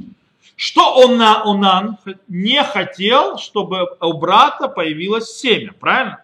Что 0.57 1.05
Она, 1.05 1.43
Онан 1.45 1.99
не 2.29 2.63
хотел, 2.63 3.39
чтобы 3.39 3.87
у 4.01 4.13
брата 4.15 4.69
появилось 4.69 5.31
семя, 5.31 5.73
правильно? 5.79 6.23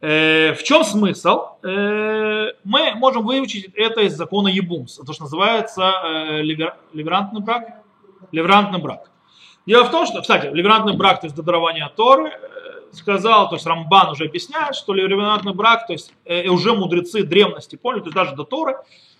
Э, 0.00 0.52
в 0.54 0.62
чем 0.64 0.84
смысл? 0.84 1.42
Э, 1.62 2.50
мы 2.64 2.92
можем 2.96 3.24
выучить 3.24 3.70
это 3.76 4.00
из 4.02 4.14
закона 4.14 4.48
Ебумс, 4.48 4.96
то, 4.96 5.12
что 5.12 5.22
называется 5.22 5.92
э, 6.04 6.42
ливер, 6.42 6.76
ливерантный 6.92 7.40
брак. 7.40 7.82
Ливерантный 8.32 8.80
брак. 8.80 9.10
Дело 9.64 9.84
в 9.84 9.90
том, 9.92 10.06
что, 10.06 10.20
кстати, 10.20 10.46
ливерантный 10.52 10.96
брак, 10.96 11.20
то 11.20 11.26
есть 11.26 11.36
до 11.36 11.42
дарования 11.42 11.88
Торы, 11.96 12.32
сказал, 12.92 13.48
то 13.48 13.56
есть 13.56 13.66
Рамбан 13.66 14.10
уже 14.10 14.24
объясняет, 14.26 14.74
что 14.74 14.92
ливерантный 14.92 15.54
брак, 15.54 15.86
то 15.86 15.92
есть 15.92 16.12
э, 16.24 16.48
уже 16.48 16.74
мудрецы 16.74 17.22
древности 17.22 17.76
поняли, 17.76 18.00
то 18.00 18.06
есть 18.06 18.16
даже 18.16 18.36
до 18.36 18.44
Торы, 18.44 18.76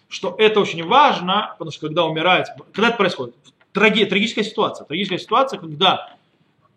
что 0.09 0.35
это 0.38 0.61
очень 0.61 0.85
важно, 0.87 1.55
потому 1.59 1.71
что 1.71 1.87
когда 1.87 2.05
умирает, 2.05 2.47
когда 2.73 2.88
это 2.88 2.97
происходит, 2.97 3.35
Траги, 3.73 4.05
трагическая 4.05 4.45
ситуация, 4.45 4.85
трагическая 4.85 5.19
ситуация, 5.19 5.59
когда 5.59 6.14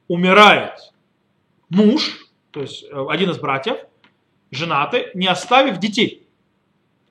умирает 0.08 0.94
муж, 1.70 2.30
то 2.52 2.62
есть 2.62 2.86
э, 2.90 3.06
один 3.10 3.30
из 3.32 3.38
братьев, 3.38 3.78
женатый, 4.52 5.08
не 5.14 5.28
оставив 5.28 5.80
детей. 5.80 6.26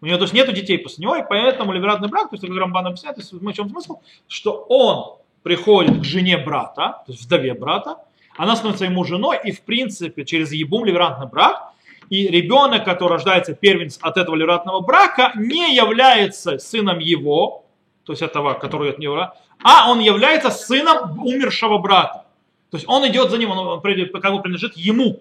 У 0.01 0.07
него 0.07 0.17
то 0.17 0.25
есть 0.25 0.35
нету 0.35 0.53
детей 0.53 0.79
после 0.79 1.03
него, 1.03 1.17
и 1.17 1.23
поэтому 1.27 1.73
ливератный 1.73 2.09
брак, 2.09 2.31
то 2.31 2.37
есть 2.37 2.47
как 2.47 2.57
Рамбан 2.57 2.87
объясняет, 2.87 3.17
то 3.17 3.23
есть 3.23 3.33
в 3.33 3.53
чем 3.53 3.69
смысл, 3.69 4.01
что 4.27 4.65
он 4.69 5.19
приходит 5.43 6.01
к 6.01 6.05
жене 6.05 6.39
брата, 6.39 7.03
то 7.07 7.13
есть 7.13 7.25
вдове 7.25 7.55
брата, 7.55 7.99
она 8.37 8.57
становится 8.57 8.85
ему 8.85 9.05
женой, 9.05 9.39
и 9.43 9.53
в 9.53 9.63
принципе 9.63 10.25
через 10.25 10.53
ебум 10.53 10.85
ливерантный 10.85 11.29
брак, 11.29 11.73
и 12.11 12.29
ребенок, 12.29 12.85
который 12.85 13.15
рождается 13.15 13.55
первенец 13.55 13.99
от 14.01 14.17
этого 14.17 14.35
ливератного 14.35 14.81
брака, 14.81 15.33
не 15.37 15.75
является 15.75 16.59
сыном 16.59 16.99
его, 16.99 17.65
то 18.05 18.13
есть 18.13 18.23
этого, 18.23 18.55
который 18.55 18.91
от 18.91 18.99
него, 18.99 19.33
а 19.63 19.91
он 19.91 20.01
является 20.01 20.51
сыном 20.51 21.19
умершего 21.25 21.79
брата. 21.79 22.27
То 22.71 22.77
есть 22.77 22.89
он 22.89 23.07
идет 23.09 23.31
за 23.31 23.39
ним, 23.39 23.51
он 23.51 23.81
как 23.81 24.33
бы 24.33 24.43
принадлежит 24.43 24.77
ему. 24.77 25.21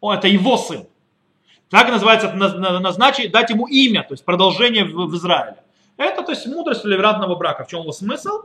Это 0.00 0.28
его 0.28 0.56
сын. 0.56 0.86
Так 1.68 1.88
называется, 1.88 2.32
назначить, 2.32 3.32
дать 3.32 3.50
ему 3.50 3.66
имя, 3.66 4.02
то 4.02 4.12
есть 4.12 4.24
продолжение 4.24 4.84
в, 4.84 5.06
в 5.06 5.16
Израиле. 5.16 5.56
Это, 5.96 6.22
то 6.22 6.32
есть, 6.32 6.46
мудрость 6.46 6.82
толерантного 6.82 7.34
брака. 7.34 7.64
В 7.64 7.68
чем 7.68 7.82
его 7.82 7.92
смысл? 7.92 8.42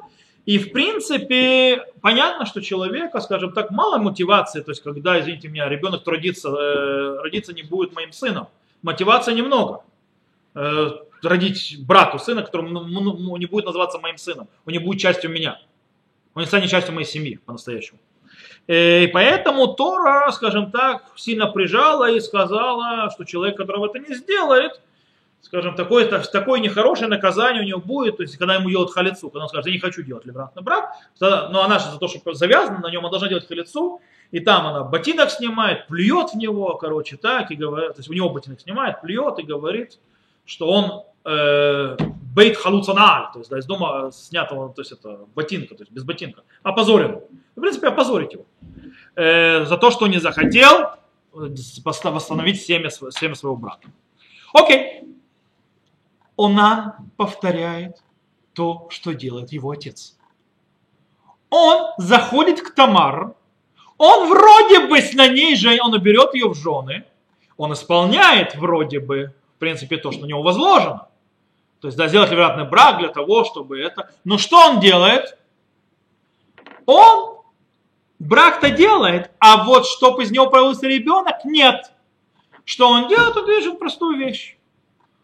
И, 0.47 0.59
в 0.59 0.71
принципе, 0.71 1.83
понятно, 2.01 2.45
что 2.45 2.61
человека, 2.61 3.19
скажем 3.19 3.51
так, 3.51 3.69
мало 3.69 3.97
мотивации, 3.97 4.61
то 4.61 4.71
есть, 4.71 4.81
когда, 4.81 5.19
извините 5.19 5.49
меня, 5.49 5.67
ребенок 5.67 6.07
родится, 6.07 6.47
э, 6.47 7.19
родиться 7.21 7.53
не 7.53 7.63
будет 7.63 7.93
моим 7.93 8.13
сыном. 8.13 8.47
Мотивация 8.81 9.33
немного. 9.33 9.83
Э, 10.55 10.91
родить 11.21 11.75
брату 11.85 12.17
сына, 12.17 12.43
который 12.43 12.71
ну, 12.71 12.85
ну, 12.85 13.17
ну, 13.17 13.35
не 13.35 13.45
будет 13.45 13.65
называться 13.65 13.99
моим 13.99 14.17
сыном. 14.17 14.47
Он 14.65 14.71
не 14.71 14.79
будет 14.79 15.01
частью 15.01 15.31
меня. 15.31 15.59
Он 16.33 16.43
не 16.43 16.47
станет 16.47 16.69
частью 16.69 16.95
моей 16.95 17.07
семьи 17.07 17.41
по-настоящему. 17.45 17.99
Э, 18.67 19.03
и 19.03 19.07
поэтому 19.07 19.67
Тора, 19.73 20.31
скажем 20.31 20.71
так, 20.71 21.03
сильно 21.17 21.47
прижала 21.47 22.09
и 22.09 22.21
сказала, 22.21 23.11
что 23.11 23.25
человек, 23.25 23.57
которого 23.57 23.87
это 23.87 23.99
не 23.99 24.15
сделает, 24.15 24.79
скажем, 25.41 25.75
такое, 25.75 26.05
такое 26.07 26.59
нехорошее 26.59 27.07
наказание 27.07 27.61
у 27.61 27.65
него 27.65 27.79
будет, 27.79 28.17
то 28.17 28.23
есть 28.23 28.37
когда 28.37 28.55
ему 28.55 28.69
делают 28.69 28.91
халицу, 28.91 29.29
когда 29.29 29.43
он 29.43 29.49
скажет, 29.49 29.67
я 29.67 29.73
не 29.73 29.79
хочу 29.79 30.01
делать 30.03 30.25
либратный 30.25 30.63
брак, 30.63 30.93
тогда, 31.17 31.49
но 31.49 31.63
она 31.63 31.79
же 31.79 31.91
за 31.91 31.97
то, 31.97 32.07
что 32.07 32.33
завязана 32.33 32.79
на 32.79 32.91
нем, 32.91 33.01
она 33.01 33.09
должна 33.09 33.29
делать 33.29 33.47
халицу, 33.47 34.01
и 34.31 34.39
там 34.39 34.67
она 34.67 34.83
ботинок 34.83 35.29
снимает, 35.29 35.87
плюет 35.87 36.31
в 36.31 36.35
него, 36.35 36.75
короче, 36.75 37.17
так, 37.17 37.51
и 37.51 37.55
говорит, 37.55 37.93
то 37.93 37.99
есть 37.99 38.09
у 38.09 38.13
него 38.13 38.29
ботинок 38.29 38.59
снимает, 38.59 39.01
плюет 39.01 39.39
и 39.39 39.43
говорит, 39.43 39.99
что 40.45 40.67
он 40.69 41.03
э, 41.23 41.97
бейт 42.35 42.57
халуцаналь, 42.57 43.31
то 43.33 43.39
есть 43.39 43.49
да, 43.49 43.59
из 43.59 43.65
дома 43.65 44.11
снятого, 44.11 44.73
то 44.73 44.81
есть 44.81 44.91
это 44.91 45.19
ботинка, 45.35 45.75
то 45.75 45.83
есть 45.83 45.91
без 45.91 46.03
ботинка, 46.03 46.43
опозорен. 46.63 47.21
В 47.55 47.61
принципе, 47.61 47.87
опозорить 47.87 48.33
его. 48.33 48.45
Э, 49.15 49.65
за 49.65 49.77
то, 49.77 49.91
что 49.91 50.07
не 50.07 50.19
захотел 50.19 50.91
восстановить 51.33 52.61
семя, 52.61 52.89
семя 52.89 53.35
своего 53.35 53.55
брата. 53.55 53.87
Окей. 54.53 55.03
Онан 56.37 56.93
повторяет 57.17 58.03
то, 58.53 58.87
что 58.89 59.13
делает 59.13 59.51
его 59.51 59.71
отец. 59.71 60.17
Он 61.49 61.91
заходит 61.97 62.61
к 62.61 62.73
Тамар, 62.73 63.33
он 63.97 64.29
вроде 64.29 64.87
бы 64.87 64.99
на 65.13 65.27
ней 65.27 65.55
же, 65.55 65.77
он 65.81 65.99
берет 65.99 66.33
ее 66.33 66.49
в 66.49 66.53
жены, 66.53 67.05
он 67.57 67.73
исполняет 67.73 68.55
вроде 68.55 68.99
бы, 68.99 69.33
в 69.55 69.59
принципе, 69.59 69.97
то, 69.97 70.11
что 70.11 70.21
на 70.21 70.25
него 70.27 70.43
возложено. 70.43 71.07
То 71.81 71.87
есть, 71.87 71.97
да, 71.97 72.07
сделать 72.07 72.31
вероятный 72.31 72.65
брак 72.65 72.99
для 72.99 73.09
того, 73.09 73.43
чтобы 73.43 73.79
это... 73.79 74.11
Но 74.23 74.37
что 74.37 74.57
он 74.57 74.79
делает? 74.79 75.37
Он 76.85 77.37
брак-то 78.19 78.69
делает, 78.69 79.31
а 79.39 79.63
вот 79.63 79.85
чтобы 79.85 80.23
из 80.23 80.31
него 80.31 80.49
появился 80.49 80.87
ребенок, 80.87 81.45
нет. 81.45 81.91
Что 82.65 82.89
он 82.89 83.07
делает? 83.07 83.35
Он 83.35 83.45
делает 83.45 83.79
простую 83.79 84.17
вещь. 84.17 84.56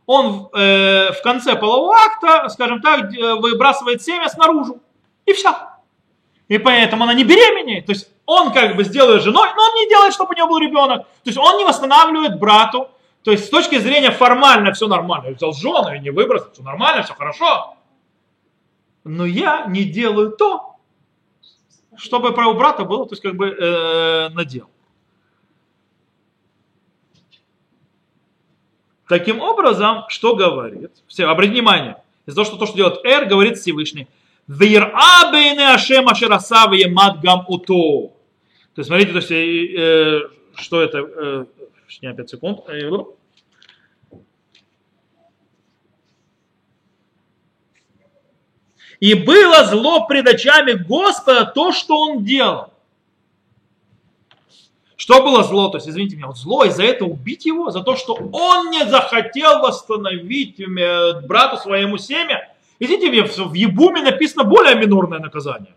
Он 0.06 0.50
э, 0.54 1.12
в 1.12 1.22
конце 1.22 1.56
полового 1.56 1.96
акта, 1.96 2.50
скажем 2.50 2.82
так, 2.82 3.12
выбрасывает 3.12 4.02
семя 4.02 4.28
снаружи. 4.30 4.74
И 5.26 5.34
все. 5.34 5.56
И 6.50 6.58
поэтому 6.58 7.04
она 7.04 7.13
не 7.13 7.24
беременеет. 7.24 7.86
То 7.86 7.94
есть 7.94 8.10
он 8.26 8.52
как 8.52 8.76
бы 8.76 8.84
сделает 8.84 9.24
женой, 9.24 9.50
но 9.56 9.63
он 9.63 9.76
не 9.76 9.88
делает, 9.88 10.13
чтобы 10.13 10.34
у 10.34 10.38
него 10.38 10.48
был 10.48 10.60
ребенок. 10.60 11.04
То 11.04 11.30
есть 11.30 11.38
он 11.38 11.58
не 11.58 11.63
восстанавливает 11.63 12.38
брату 12.38 12.89
то 13.24 13.32
есть 13.32 13.46
с 13.46 13.50
точки 13.50 13.80
зрения 13.80 14.12
формально 14.12 14.74
все 14.74 14.88
нормально. 14.88 15.30
Я 15.30 15.36
взял 15.36 15.54
жену 15.54 15.94
и 15.94 16.00
не 16.00 16.10
выбросил, 16.10 16.52
все 16.52 16.62
нормально, 16.62 17.04
все 17.04 17.13
хорошо. 17.13 17.76
Но 19.06 19.26
я 19.26 19.66
не 19.68 19.86
делаю 19.86 20.32
то, 20.32 20.76
чтобы 21.96 22.30
у 22.30 22.54
брата 22.54 22.84
было, 22.84 23.06
то 23.06 23.13
есть 23.13 23.22
как 23.22 23.36
бы 23.36 23.48
э, 23.48 24.30
надел. 24.30 24.70
Таким 29.08 29.42
образом, 29.42 30.06
что 30.08 30.36
говорит? 30.36 30.92
Все, 31.08 31.26
обратите 31.26 31.62
внимание. 31.62 31.98
Из-за 32.26 32.36
того, 32.36 32.46
что 32.46 32.58
то, 32.58 32.66
что 32.66 32.78
делает 32.78 33.06
Эр, 33.06 33.26
говорит 33.26 33.58
Всевышний. 33.58 34.08
То 34.48 34.63
есть, 38.80 38.88
смотрите, 38.88 39.12
то 39.12 39.18
есть, 39.18 39.32
э, 39.32 40.22
что 40.56 40.82
это, 40.82 41.00
э, 41.00 41.46
Точнее, 41.94 42.16
5 42.16 42.30
секунд. 42.30 42.60
И 49.00 49.13
было 49.13 49.66
зло 49.66 50.08
пред 50.08 50.28
очами 50.28 50.72
Господа 50.72 51.46
то, 51.46 51.72
что 51.72 51.96
он 51.96 52.24
делал. 52.24 52.73
Что 55.04 55.22
было 55.22 55.44
зло? 55.44 55.68
То 55.68 55.80
есть, 55.80 55.89
извините 55.89 56.16
меня, 56.16 56.28
вот 56.28 56.38
зло, 56.38 56.63
из-за 56.63 56.84
этого 56.84 57.10
убить 57.10 57.46
его, 57.46 57.72
за 57.72 57.82
то, 57.82 57.98
что 57.98 58.13
он 58.13 58.72
не 58.72 58.86
захотел 58.86 59.60
восстановить 59.60 60.63
брату 61.28 61.58
своему 61.58 61.98
семя. 61.98 62.50
Извините 62.80 63.10
меня, 63.10 63.26
в 63.26 63.54
Ебуме 63.54 64.02
написано 64.02 64.46
более 64.46 64.76
минорное 64.76 65.20
наказание. 65.20 65.76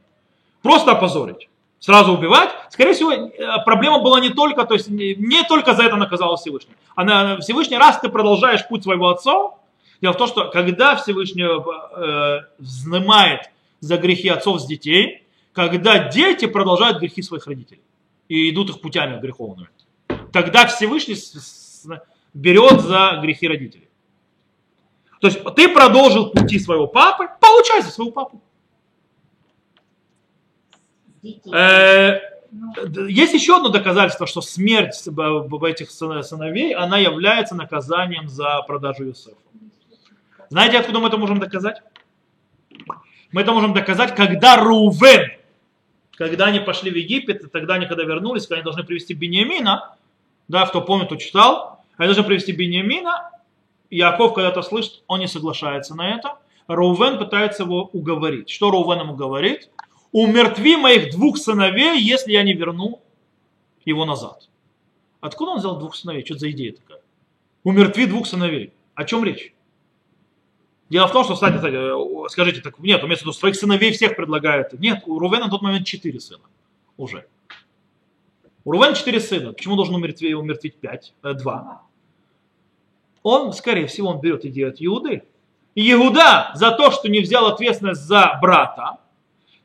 Просто 0.62 0.92
опозорить 0.92 1.48
сразу 1.80 2.12
убивать. 2.12 2.50
Скорее 2.70 2.92
всего, 2.92 3.10
э, 3.10 3.28
проблема 3.64 3.98
была 3.98 4.20
не 4.20 4.30
только, 4.30 4.64
то 4.64 4.74
есть 4.74 4.88
не 4.90 5.42
только 5.48 5.74
за 5.74 5.82
это 5.82 5.96
наказал 5.96 6.36
Всевышний. 6.36 6.76
А 6.94 7.40
Всевышний, 7.40 7.78
раз 7.78 7.98
ты 7.98 8.08
продолжаешь 8.08 8.64
путь 8.68 8.84
своего 8.84 9.08
отца, 9.08 9.50
дело 10.00 10.12
в 10.12 10.18
том, 10.18 10.28
что 10.28 10.50
когда 10.50 10.94
Всевышний 10.94 11.42
э, 11.42 12.42
взнимает 12.60 13.50
за 13.80 13.96
грехи 13.96 14.28
отцов 14.28 14.60
с 14.60 14.66
детей, 14.66 15.24
когда 15.52 16.10
дети 16.10 16.46
продолжают 16.46 17.00
грехи 17.00 17.22
своих 17.22 17.44
родителей 17.48 17.80
и 18.28 18.50
идут 18.50 18.70
их 18.70 18.80
путями 18.80 19.20
греховными, 19.20 19.68
тогда 20.32 20.66
Всевышний 20.66 21.16
берет 22.34 22.80
за 22.80 23.18
грехи 23.22 23.48
родителей. 23.48 23.88
То 25.20 25.28
есть 25.28 25.42
ты 25.54 25.68
продолжил 25.68 26.30
пути 26.30 26.58
своего 26.58 26.86
папы, 26.86 27.28
получай 27.40 27.82
за 27.82 27.90
своего 27.90 28.12
папу. 28.12 28.42
Э, 31.52 32.20
есть 33.08 33.34
еще 33.34 33.56
одно 33.56 33.70
доказательство, 33.70 34.26
что 34.26 34.40
смерть 34.40 34.94
этих 35.64 35.90
сыновей, 35.90 36.74
она 36.74 36.98
является 36.98 37.54
наказанием 37.54 38.28
за 38.28 38.62
продажу 38.66 39.04
Юсефа. 39.04 39.36
Знаете, 40.48 40.78
откуда 40.78 41.00
мы 41.00 41.08
это 41.08 41.16
можем 41.16 41.40
доказать? 41.40 41.82
Мы 43.32 43.40
это 43.40 43.52
можем 43.52 43.74
доказать, 43.74 44.14
когда 44.14 44.56
Рувен, 44.56 45.32
когда 46.16 46.46
они 46.46 46.60
пошли 46.60 46.90
в 46.90 46.96
Египет, 46.96 47.44
и 47.44 47.48
тогда 47.48 47.74
они, 47.74 47.86
когда 47.86 48.04
вернулись, 48.04 48.42
когда 48.46 48.56
они 48.56 48.64
должны 48.64 48.84
привести 48.84 49.14
Бениамина, 49.14 49.96
да, 50.48 50.66
кто 50.66 50.80
помнит, 50.80 51.06
кто 51.06 51.16
читал, 51.16 51.84
они 51.96 52.06
должны 52.06 52.24
привести 52.24 52.52
Бениамина, 52.52 53.30
Яков, 53.90 54.34
когда 54.34 54.48
это 54.48 54.62
слышит, 54.62 55.02
он 55.06 55.20
не 55.20 55.28
соглашается 55.28 55.94
на 55.94 56.16
это. 56.16 56.38
Рувен 56.66 57.18
пытается 57.18 57.62
его 57.62 57.84
уговорить. 57.92 58.50
Что 58.50 58.70
Рувен 58.70 59.00
ему 59.00 59.14
говорит? 59.14 59.70
умертви 60.12 60.76
моих 60.76 61.10
двух 61.10 61.36
сыновей, 61.36 62.00
если 62.00 62.32
я 62.32 62.42
не 62.42 62.54
верну 62.54 63.02
его 63.84 64.06
назад. 64.06 64.48
Откуда 65.20 65.52
он 65.52 65.58
взял 65.58 65.78
двух 65.78 65.94
сыновей? 65.94 66.24
Что 66.24 66.38
за 66.38 66.50
идея 66.50 66.72
такая? 66.72 67.02
Умертви 67.64 68.06
двух 68.06 68.26
сыновей. 68.26 68.72
О 68.94 69.04
чем 69.04 69.24
речь? 69.24 69.52
Дело 70.88 71.08
в 71.08 71.12
том, 71.12 71.24
что, 71.24 71.34
кстати, 71.34 71.56
кстати, 71.56 71.76
скажите, 72.30 72.60
так 72.60 72.78
нет, 72.78 73.02
в 73.02 73.06
виду, 73.06 73.32
своих 73.32 73.56
сыновей 73.56 73.92
всех 73.92 74.14
предлагает. 74.14 74.72
Нет, 74.78 75.02
у 75.06 75.18
Рувена 75.18 75.46
на 75.46 75.50
тот 75.50 75.62
момент 75.62 75.86
четыре 75.86 76.20
сына 76.20 76.44
уже. 76.96 77.26
У 78.64 78.70
Рувена 78.70 78.94
четыре 78.94 79.20
сына. 79.20 79.52
Почему 79.52 79.74
должен 79.74 79.94
умертвить, 79.94 80.34
умертвить 80.34 80.76
пять? 80.76 81.14
Э, 81.22 81.34
два. 81.34 81.82
Он, 83.22 83.52
скорее 83.52 83.88
всего, 83.88 84.10
он 84.10 84.20
берет 84.20 84.44
идею 84.44 84.68
от 84.68 84.76
Иуды. 84.78 85.24
И 85.74 85.92
Иуда 85.92 86.52
за 86.54 86.70
то, 86.70 86.90
что 86.92 87.08
не 87.08 87.20
взял 87.20 87.46
ответственность 87.46 88.02
за 88.02 88.38
брата, 88.40 88.98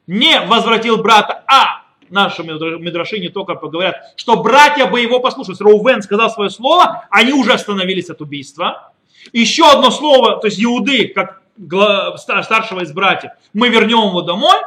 не 0.08 0.42
возвратил 0.42 0.98
брата, 0.98 1.44
а 1.48 1.84
наши 2.10 2.44
мидраши 2.44 3.20
не 3.20 3.30
только 3.30 3.56
говорят, 3.56 4.14
что 4.16 4.42
братья 4.42 4.88
бы 4.88 5.00
его 5.00 5.20
послушались. 5.20 5.62
Роувен 5.62 6.02
сказал 6.02 6.30
свое 6.30 6.50
слово, 6.50 7.06
они 7.10 7.34
уже 7.34 7.54
остановились 7.54 8.10
от 8.10 8.22
убийства. 8.22 8.92
Еще 9.34 9.70
одно 9.70 9.92
слово, 9.92 10.40
то 10.40 10.48
есть 10.48 10.62
Иуды, 10.64 11.08
как 11.10 11.42
старшего 12.18 12.82
из 12.82 12.92
братьев, 12.92 13.32
мы 13.54 13.70
вернем 13.70 14.08
его 14.08 14.22
домой, 14.22 14.58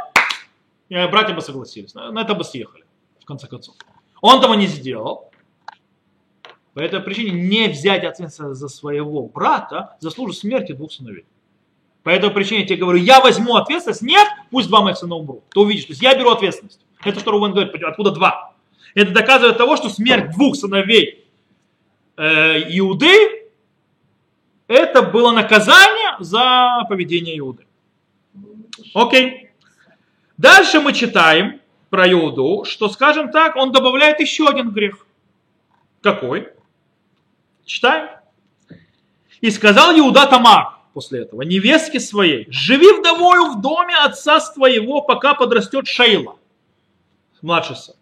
и 0.88 0.94
братья 1.06 1.34
бы 1.34 1.40
согласились. 1.40 1.94
На 1.94 2.20
это 2.20 2.34
бы 2.34 2.44
съехали, 2.44 2.84
в 3.20 3.24
конце 3.24 3.46
концов. 3.46 3.74
Он 4.20 4.38
этого 4.38 4.54
не 4.54 4.66
сделал. 4.66 5.30
По 6.72 6.80
этой 6.80 7.00
причине 7.00 7.30
не 7.30 7.68
взять 7.68 8.04
ответственность 8.04 8.58
за 8.58 8.68
своего 8.68 9.26
брата 9.26 9.96
заслужит 10.00 10.38
смерти 10.38 10.72
двух 10.72 10.92
сыновей. 10.92 11.24
По 12.02 12.10
этой 12.10 12.30
причине 12.30 12.60
я 12.60 12.66
тебе 12.66 12.78
говорю, 12.78 12.98
я 12.98 13.20
возьму 13.20 13.56
ответственность, 13.56 14.02
нет, 14.02 14.26
пусть 14.50 14.68
два 14.68 14.82
моих 14.82 14.96
сына 14.98 15.14
умрут. 15.14 15.44
Ты 15.50 15.60
увидишь, 15.60 15.84
то 15.84 15.92
есть 15.92 16.02
я 16.02 16.14
беру 16.14 16.30
ответственность. 16.30 16.80
Это 17.02 17.20
что 17.20 17.30
Рувен 17.30 17.52
говорит, 17.52 17.72
откуда 17.82 18.10
два? 18.10 18.54
Это 18.94 19.12
доказывает 19.12 19.56
того, 19.56 19.76
что 19.76 19.88
смерть 19.88 20.32
двух 20.32 20.56
сыновей 20.56 21.24
э, 22.16 22.76
Иуды, 22.78 23.43
это 24.68 25.02
было 25.02 25.32
наказание 25.32 26.16
за 26.20 26.84
поведение 26.88 27.38
Иуды. 27.38 27.66
Окей. 28.94 29.50
Дальше 30.36 30.80
мы 30.80 30.92
читаем 30.92 31.60
про 31.90 32.10
Иуду, 32.10 32.64
что, 32.64 32.88
скажем 32.88 33.30
так, 33.30 33.56
он 33.56 33.72
добавляет 33.72 34.20
еще 34.20 34.48
один 34.48 34.70
грех. 34.70 35.06
Какой? 36.02 36.48
Читаем. 37.64 38.08
И 39.40 39.50
сказал 39.50 39.96
Иуда 39.98 40.26
Тамар 40.26 40.78
после 40.92 41.22
этого, 41.22 41.42
невестке 41.42 42.00
своей, 42.00 42.46
живи 42.50 42.92
вдовою 42.98 43.52
в 43.52 43.60
доме 43.60 43.94
отца 43.96 44.40
своего, 44.40 45.02
пока 45.02 45.34
подрастет 45.34 45.86
Шейла 45.86 46.36
младший 47.44 47.76
сын. 47.76 47.94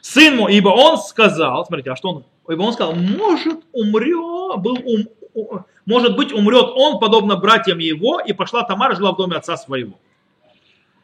Сын 0.00 0.36
мой, 0.36 0.54
ибо 0.54 0.70
он 0.70 0.96
сказал, 0.96 1.66
смотрите, 1.66 1.90
а 1.90 1.96
что 1.96 2.08
он, 2.08 2.24
ибо 2.48 2.62
он 2.62 2.72
сказал, 2.72 2.94
может 2.94 3.64
умрет, 3.72 4.60
был 4.60 4.78
ум, 4.84 5.64
может 5.90 6.16
быть 6.16 6.32
умрет 6.32 6.70
он, 6.74 7.00
подобно 7.00 7.36
братьям 7.36 7.78
его, 7.78 8.20
и 8.20 8.32
пошла 8.32 8.62
Тамара, 8.62 8.94
жила 8.94 9.12
в 9.12 9.16
доме 9.16 9.36
отца 9.36 9.56
своего. 9.56 9.98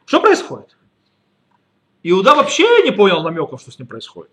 Что 0.05 0.21
происходит? 0.21 0.77
Иуда 2.03 2.33
вообще 2.33 2.83
не 2.83 2.91
понял 2.91 3.21
намеков, 3.21 3.59
что 3.59 3.69
с 3.69 3.79
ним 3.79 3.87
происходит. 3.87 4.31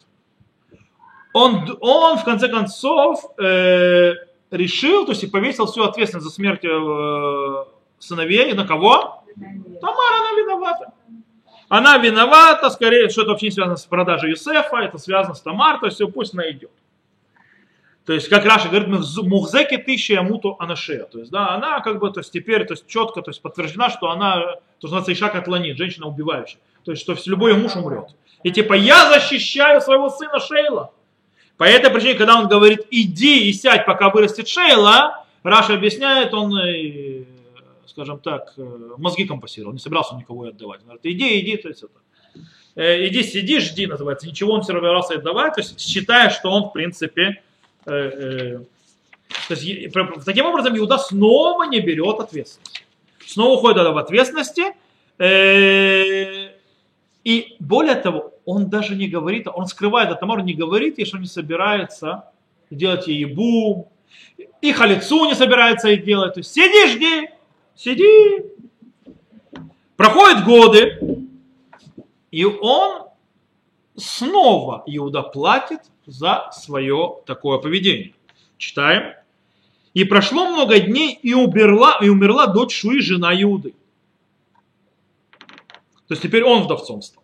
Он, 1.33 1.77
он 1.81 2.19
в 2.19 2.25
конце 2.25 2.49
концов 2.49 3.25
э, 3.37 4.13
решил, 4.53 5.05
то 5.05 5.11
есть 5.13 5.25
и 5.25 5.27
повесил 5.27 5.67
всю 5.67 5.83
ответственность 5.83 6.29
за 6.29 6.33
смерть 6.33 6.65
э, 6.65 7.65
сыновей 7.99 8.55
на 8.55 8.65
кого? 8.65 9.25
Тамара, 9.81 10.17
она 10.21 10.41
виновата. 10.41 10.93
Она 11.69 11.99
виновата, 11.99 12.71
скорее, 12.71 13.09
что 13.09 13.23
это 13.23 13.31
вообще 13.33 13.47
не 13.47 13.53
связано 13.53 13.77
с 13.77 13.85
продажей 13.87 14.31
Юсефа, 14.31 14.77
это 14.77 14.99
связано 14.99 15.35
с 15.35 15.41
Тамар, 15.41 15.81
то 15.81 15.87
есть 15.87 15.97
все 15.97 16.07
пусть 16.07 16.35
она 16.35 16.49
идет. 16.49 16.71
То 18.07 18.13
есть, 18.13 18.29
как 18.29 18.45
Раши 18.45 18.69
говорит, 18.69 18.89
מוחזקת 18.89 19.79
היא 19.79 19.99
זו 19.99 20.13
שימותו 20.13 20.57
אנשיה. 20.59 21.05
То 21.05 21.19
есть, 21.21 21.31
да, 21.31 21.55
она 21.55 21.81
как 21.81 22.01
бы, 22.01 22.11
то 22.11 22.21
есть, 22.21 22.33
теперь, 22.33 22.67
то 22.67 22.75
есть, 22.75 22.87
четко, 22.87 23.23
то 23.23 23.31
есть, 23.31 23.41
подтверждена, 23.41 23.89
что 23.89 24.11
она, 24.11 24.41
то 24.41 24.51
есть, 24.51 24.83
называется 24.83 25.13
אישה 25.13 25.29
קטלנית, 25.31 25.79
женщина 25.79 26.07
убивающая. 26.07 26.61
То 26.85 26.91
есть, 26.91 27.03
что 27.03 27.17
любой 27.27 27.55
муж 27.55 27.77
умрет. 27.77 28.15
И 28.43 28.51
типа, 28.51 28.75
я 28.75 29.11
защищаю 29.11 29.81
своего 29.81 30.11
сына 30.11 30.39
Шела. 30.39 30.93
По 31.57 31.65
этой 31.65 31.91
причине, 31.91 32.15
когда 32.15 32.39
он 32.39 32.49
говорит, 32.49 32.87
иди 32.91 33.49
и 33.49 33.53
сядь, 33.53 33.87
пока 33.87 34.11
вырастет 34.11 34.49
Шела, 34.49 35.25
Раши 35.43 35.75
объясняет, 35.75 36.35
он 36.35 36.55
э, 36.59 37.25
скажем 37.87 38.19
так, 38.19 38.53
э, 38.57 38.79
мозги 38.99 39.25
компасировал, 39.25 39.73
не 39.73 39.79
собирался 39.79 40.17
никого 40.17 40.45
отдавать. 40.45 40.81
Он 40.81 40.87
говорит, 40.87 41.07
иди, 41.07 41.41
иди, 41.41 41.57
то 41.57 41.69
есть 41.69 41.85
это, 41.85 41.93
э, 42.75 43.07
иди, 43.07 43.23
сиди, 43.23 43.61
жди, 43.61 43.87
называется. 43.87 44.27
Ничего 44.27 44.53
он 44.53 44.61
не 44.61 44.67
собирался 44.67 45.15
отдавать, 45.15 45.55
то 45.55 45.61
есть 45.61 45.81
считая, 45.81 46.31
что 46.31 46.51
он, 46.51 46.65
в 46.65 46.73
принципе, 46.73 47.43
то 47.85 48.65
есть, 49.51 49.93
таким 50.25 50.47
образом 50.47 50.77
Иуда 50.79 50.99
снова 50.99 51.65
не 51.65 51.81
берет 51.81 52.21
ответственность. 52.21 52.85
Снова 53.27 53.59
уходит 53.59 53.87
в 53.87 53.99
ответственности. 53.99 54.63
Э, 55.19 56.51
и 57.25 57.57
более 57.59 57.95
того, 57.97 58.33
он 58.45 58.69
даже 58.69 58.95
не 58.95 59.09
говорит, 59.09 59.47
он 59.53 59.67
скрывает 59.67 60.11
от 60.11 60.21
Тамару, 60.21 60.43
не 60.43 60.55
говорит 60.55 60.99
ей, 60.99 61.05
что 61.05 61.19
не 61.19 61.27
собирается 61.27 62.25
делать 62.71 63.07
ей 63.07 63.19
ебу, 63.21 63.91
и 64.61 64.73
халицу 64.73 65.25
не 65.27 65.35
собирается 65.35 65.89
ей 65.89 65.99
делать. 65.99 66.35
То 66.35 66.41
есть 66.41 66.53
сиди, 66.53 66.89
жди, 66.89 67.29
Сиди. 67.77 68.53
Проходят 69.97 70.45
годы, 70.45 71.29
и 72.31 72.45
он 72.45 73.09
снова 73.97 74.83
Иуда 74.87 75.23
платит 75.23 75.81
за 76.07 76.51
свое 76.53 77.17
такое 77.27 77.59
поведение. 77.59 78.15
Читаем. 78.59 79.15
И 79.95 80.05
прошло 80.05 80.49
много 80.49 80.79
дней, 80.81 81.19
и 81.23 81.35
умерла, 81.35 81.99
и 82.01 82.09
умерла 82.09 82.47
дочь 82.47 82.75
Шуи, 82.75 83.01
жена 83.01 83.41
Иуды. 83.43 83.75
То 86.07 86.13
есть 86.13 86.23
теперь 86.23 86.45
он 86.45 86.65
вдовцом 86.65 87.01
стал. 87.01 87.23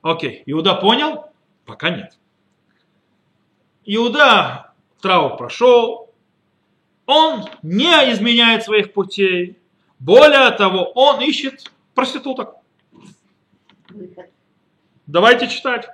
Окей, 0.00 0.42
Иуда 0.46 0.74
понял? 0.74 1.26
Пока 1.64 1.90
нет. 1.90 2.18
Иуда 3.84 4.72
траур 5.00 5.36
прошел, 5.36 6.10
он 7.06 7.44
не 7.62 8.12
изменяет 8.12 8.64
своих 8.64 8.92
путей. 8.92 9.58
Более 9.98 10.50
того, 10.52 10.90
он 10.94 11.20
ищет 11.22 11.70
проституток. 11.94 12.56
Давайте 15.06 15.48
читать. 15.48 15.88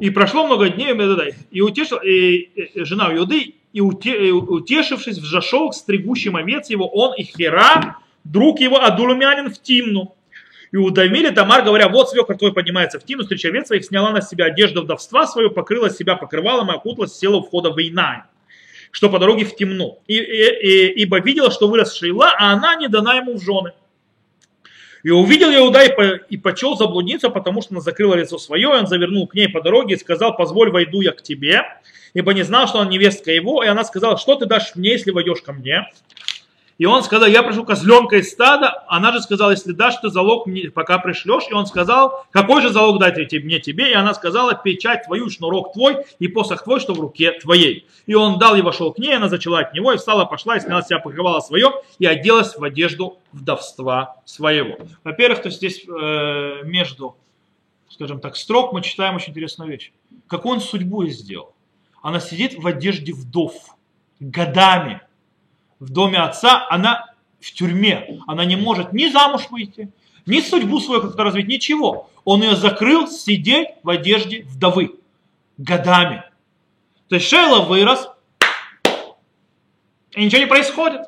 И 0.00 0.10
прошло 0.10 0.46
много 0.46 0.68
дней, 0.68 0.92
и, 1.50 1.60
утешил, 1.60 1.98
и, 1.98 2.36
и 2.36 2.84
жена 2.84 3.14
Иуды, 3.14 3.54
и 3.72 3.80
утешившись, 3.80 5.18
взошел 5.18 5.70
к 5.70 5.74
стригущим 5.74 6.36
овец 6.36 6.70
его, 6.70 6.88
он 6.88 7.14
и 7.14 7.22
Хера, 7.22 7.98
друг 8.24 8.60
его 8.60 8.82
Адулумянин 8.82 9.50
в 9.50 9.60
Тимну. 9.60 10.14
И 10.72 10.76
удавили 10.76 11.28
Тамар, 11.28 11.62
говоря, 11.62 11.88
вот 11.88 12.10
свекр 12.10 12.36
твой 12.36 12.52
поднимается 12.52 12.98
в 12.98 13.04
Тимну, 13.04 13.24
встреча 13.24 13.48
овец 13.48 13.68
своих, 13.68 13.84
сняла 13.84 14.10
на 14.10 14.22
себя 14.22 14.46
одежду 14.46 14.82
вдовства 14.82 15.26
свою, 15.26 15.50
покрыла 15.50 15.90
себя 15.90 16.16
покрывалом 16.16 16.70
и 16.70 16.74
окуталась, 16.74 17.16
села 17.16 17.36
у 17.36 17.42
входа 17.42 17.70
в 17.70 17.78
Вейнай 17.78 18.22
что 18.92 19.08
по 19.08 19.18
дороге 19.18 19.44
в 19.46 19.56
темно. 19.56 19.98
И, 20.06 20.18
и, 20.18 20.18
и, 20.18 21.02
ибо 21.02 21.18
видела, 21.18 21.50
что 21.50 21.66
вырос 21.66 21.96
Шейла, 21.96 22.30
а 22.38 22.52
она 22.52 22.76
не 22.76 22.88
дана 22.88 23.16
ему 23.16 23.38
в 23.38 23.42
жены. 23.42 23.72
И 25.02 25.10
увидел 25.10 25.50
Иуда 25.52 25.82
и, 25.84 26.20
и 26.30 26.36
почел 26.36 26.76
заблудиться, 26.76 27.28
потому 27.28 27.60
что 27.62 27.74
она 27.74 27.80
закрыла 27.80 28.14
лицо 28.14 28.38
свое, 28.38 28.62
и 28.62 28.80
он 28.80 28.86
завернул 28.86 29.26
к 29.26 29.34
ней 29.34 29.48
по 29.48 29.60
дороге 29.60 29.94
и 29.94 29.98
сказал, 29.98 30.36
позволь, 30.36 30.70
войду 30.70 31.00
я 31.00 31.12
к 31.12 31.22
тебе, 31.22 31.64
ибо 32.14 32.32
не 32.34 32.42
знал, 32.42 32.68
что 32.68 32.80
она 32.80 32.90
невестка 32.90 33.32
его, 33.32 33.64
и 33.64 33.66
она 33.66 33.84
сказала, 33.84 34.16
что 34.16 34.36
ты 34.36 34.46
дашь 34.46 34.74
мне, 34.74 34.90
если 34.92 35.10
войдешь 35.10 35.42
ко 35.42 35.52
мне? 35.52 35.88
И 36.82 36.84
он 36.84 37.04
сказал, 37.04 37.28
я 37.28 37.44
прошу 37.44 37.64
козленка 37.64 38.16
из 38.16 38.32
стада. 38.32 38.82
Она 38.88 39.12
же 39.12 39.20
сказала, 39.20 39.52
если 39.52 39.70
дашь 39.70 39.98
ты 39.98 40.08
залог 40.08 40.48
мне, 40.48 40.68
пока 40.68 40.98
пришлешь. 40.98 41.44
И 41.48 41.54
он 41.54 41.66
сказал, 41.66 42.26
какой 42.32 42.60
же 42.60 42.70
залог 42.70 42.98
дать 42.98 43.32
мне 43.34 43.60
тебе? 43.60 43.92
И 43.92 43.94
она 43.94 44.14
сказала, 44.14 44.54
печать 44.54 45.04
твою, 45.04 45.30
шнурок 45.30 45.74
твой 45.74 45.98
и 46.18 46.26
посох 46.26 46.64
твой, 46.64 46.80
что 46.80 46.92
в 46.92 46.98
руке 46.98 47.38
твоей. 47.40 47.86
И 48.06 48.14
он 48.14 48.40
дал 48.40 48.56
и 48.56 48.62
вошел 48.62 48.92
к 48.92 48.98
ней, 48.98 49.14
она 49.14 49.28
зачала 49.28 49.60
от 49.60 49.74
него, 49.74 49.92
и 49.92 49.96
встала, 49.96 50.24
пошла, 50.24 50.56
и 50.56 50.60
сняла 50.60 50.82
себя, 50.82 50.98
покрывала 50.98 51.38
свое, 51.38 51.70
и 52.00 52.06
оделась 52.06 52.56
в 52.56 52.64
одежду 52.64 53.20
вдовства 53.30 54.16
своего. 54.24 54.76
Во-первых, 55.04 55.40
то 55.42 55.50
здесь 55.50 55.84
э, 55.86 56.64
между, 56.64 57.16
скажем 57.90 58.18
так, 58.18 58.34
строк 58.34 58.72
мы 58.72 58.82
читаем 58.82 59.14
очень 59.14 59.30
интересную 59.30 59.70
вещь. 59.70 59.92
Какую 60.26 60.54
он 60.54 60.60
судьбу 60.60 61.06
сделал? 61.06 61.54
Она 62.02 62.18
сидит 62.18 62.58
в 62.58 62.66
одежде 62.66 63.12
вдов 63.12 63.54
годами 64.18 65.00
в 65.82 65.90
доме 65.90 66.18
отца, 66.18 66.64
она 66.70 67.12
в 67.40 67.52
тюрьме. 67.52 68.20
Она 68.28 68.44
не 68.44 68.54
может 68.54 68.92
ни 68.92 69.08
замуж 69.08 69.48
выйти, 69.50 69.92
ни 70.26 70.40
судьбу 70.40 70.78
свою 70.78 71.02
как-то 71.02 71.24
развить, 71.24 71.48
ничего. 71.48 72.08
Он 72.24 72.40
ее 72.42 72.54
закрыл 72.54 73.08
сидеть 73.08 73.70
в 73.82 73.90
одежде 73.90 74.44
вдовы 74.44 74.94
годами. 75.58 76.22
То 77.08 77.16
есть 77.16 77.26
Шейла 77.26 77.62
вырос, 77.62 78.08
и 80.12 80.24
ничего 80.24 80.40
не 80.40 80.46
происходит. 80.46 81.02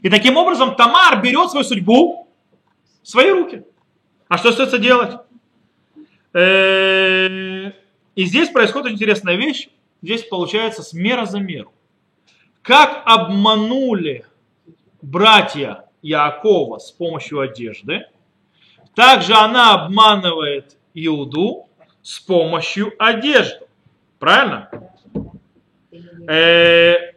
И 0.00 0.08
таким 0.08 0.36
образом 0.36 0.76
Тамар 0.76 1.20
берет 1.20 1.50
свою 1.50 1.64
судьбу 1.64 2.28
в 3.02 3.08
свои 3.08 3.30
руки. 3.30 3.64
А 4.28 4.38
что 4.38 4.50
остается 4.50 4.78
делать? 4.78 5.16
Э, 6.34 7.72
и 8.14 8.24
здесь 8.24 8.50
происходит 8.50 8.92
интересная 8.92 9.34
вещь. 9.34 9.68
Здесь 10.02 10.22
получается 10.22 10.84
с 10.84 10.92
мера 10.92 11.24
за 11.24 11.40
меру. 11.40 11.72
Как 12.62 13.02
обманули 13.04 14.24
братья 15.00 15.84
Яакова 16.02 16.78
с 16.78 16.90
помощью 16.90 17.40
одежды, 17.40 18.06
также 18.94 19.34
она 19.34 19.74
обманывает 19.74 20.76
Иуду 20.94 21.68
с 22.02 22.18
помощью 22.18 22.92
одежды. 22.98 23.66
Правильно? 24.18 24.70
Э, 26.28 27.12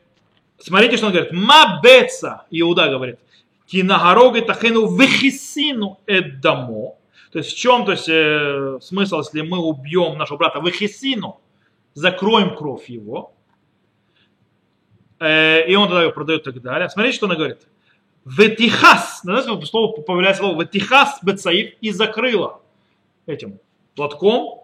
смотрите, 0.59 0.97
что 0.97 1.07
он 1.07 1.13
говорит. 1.13 1.33
Мабеца, 1.33 2.45
Иуда 2.51 2.89
говорит, 2.89 3.19
кинагарога 3.65 4.41
тахену 4.41 4.95
вехисину 4.95 5.99
эддамо. 6.05 6.97
То 7.31 7.39
есть 7.39 7.51
в 7.51 7.57
чем 7.57 7.85
то 7.85 7.93
есть, 7.93 8.09
э, 8.09 8.77
смысл, 8.81 9.19
если 9.19 9.41
мы 9.41 9.59
убьем 9.59 10.17
нашего 10.17 10.37
брата 10.37 10.59
вехисину, 10.59 11.39
закроем 11.93 12.55
кровь 12.55 12.89
его, 12.89 13.33
и 15.21 15.75
он 15.75 15.87
тогда 15.87 16.03
ее 16.03 16.11
продает 16.11 16.41
и 16.41 16.51
так 16.51 16.61
далее. 16.61 16.89
Смотрите, 16.89 17.15
что 17.15 17.27
она 17.27 17.35
говорит. 17.35 17.67
Ветихас, 18.25 19.23
на 19.23 19.41
слово 19.41 20.01
появляется 20.01 20.43
слово 20.43 20.61
ветихас 20.61 21.19
бецаив 21.21 21.73
и 21.81 21.91
закрыла 21.91 22.61
этим 23.25 23.59
платком. 23.95 24.63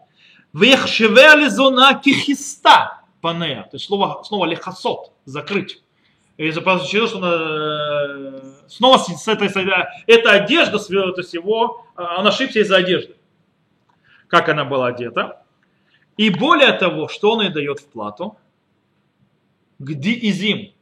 Вехшеве 0.54 1.50
зона 1.50 2.00
кихиста 2.04 3.02
панея. 3.22 3.64
То 3.64 3.76
есть 3.76 3.86
слово, 3.86 4.24
слово 4.24 4.46
лехасот, 4.46 5.12
закрыть. 5.26 5.82
И 6.38 6.52
получилось, 6.52 7.10
что 7.10 7.20
она, 7.20 8.42
снова 8.68 8.98
с 8.98 9.28
этой, 9.28 9.48
эта 10.06 10.32
одежда, 10.32 10.78
то 10.78 11.14
есть 11.18 11.34
его, 11.34 11.86
он 11.96 12.28
ошибся 12.28 12.60
из-за 12.60 12.78
одежды. 12.78 13.16
Как 14.28 14.50
она 14.50 14.66
была 14.66 14.88
одета. 14.88 15.42
И 16.16 16.30
более 16.30 16.74
того, 16.74 17.08
что 17.08 17.32
он 17.32 17.42
ей 17.42 17.50
дает 17.50 17.80
в 17.80 17.88
плату? 17.88 18.38
Где 19.80 20.14
изим? 20.30 20.74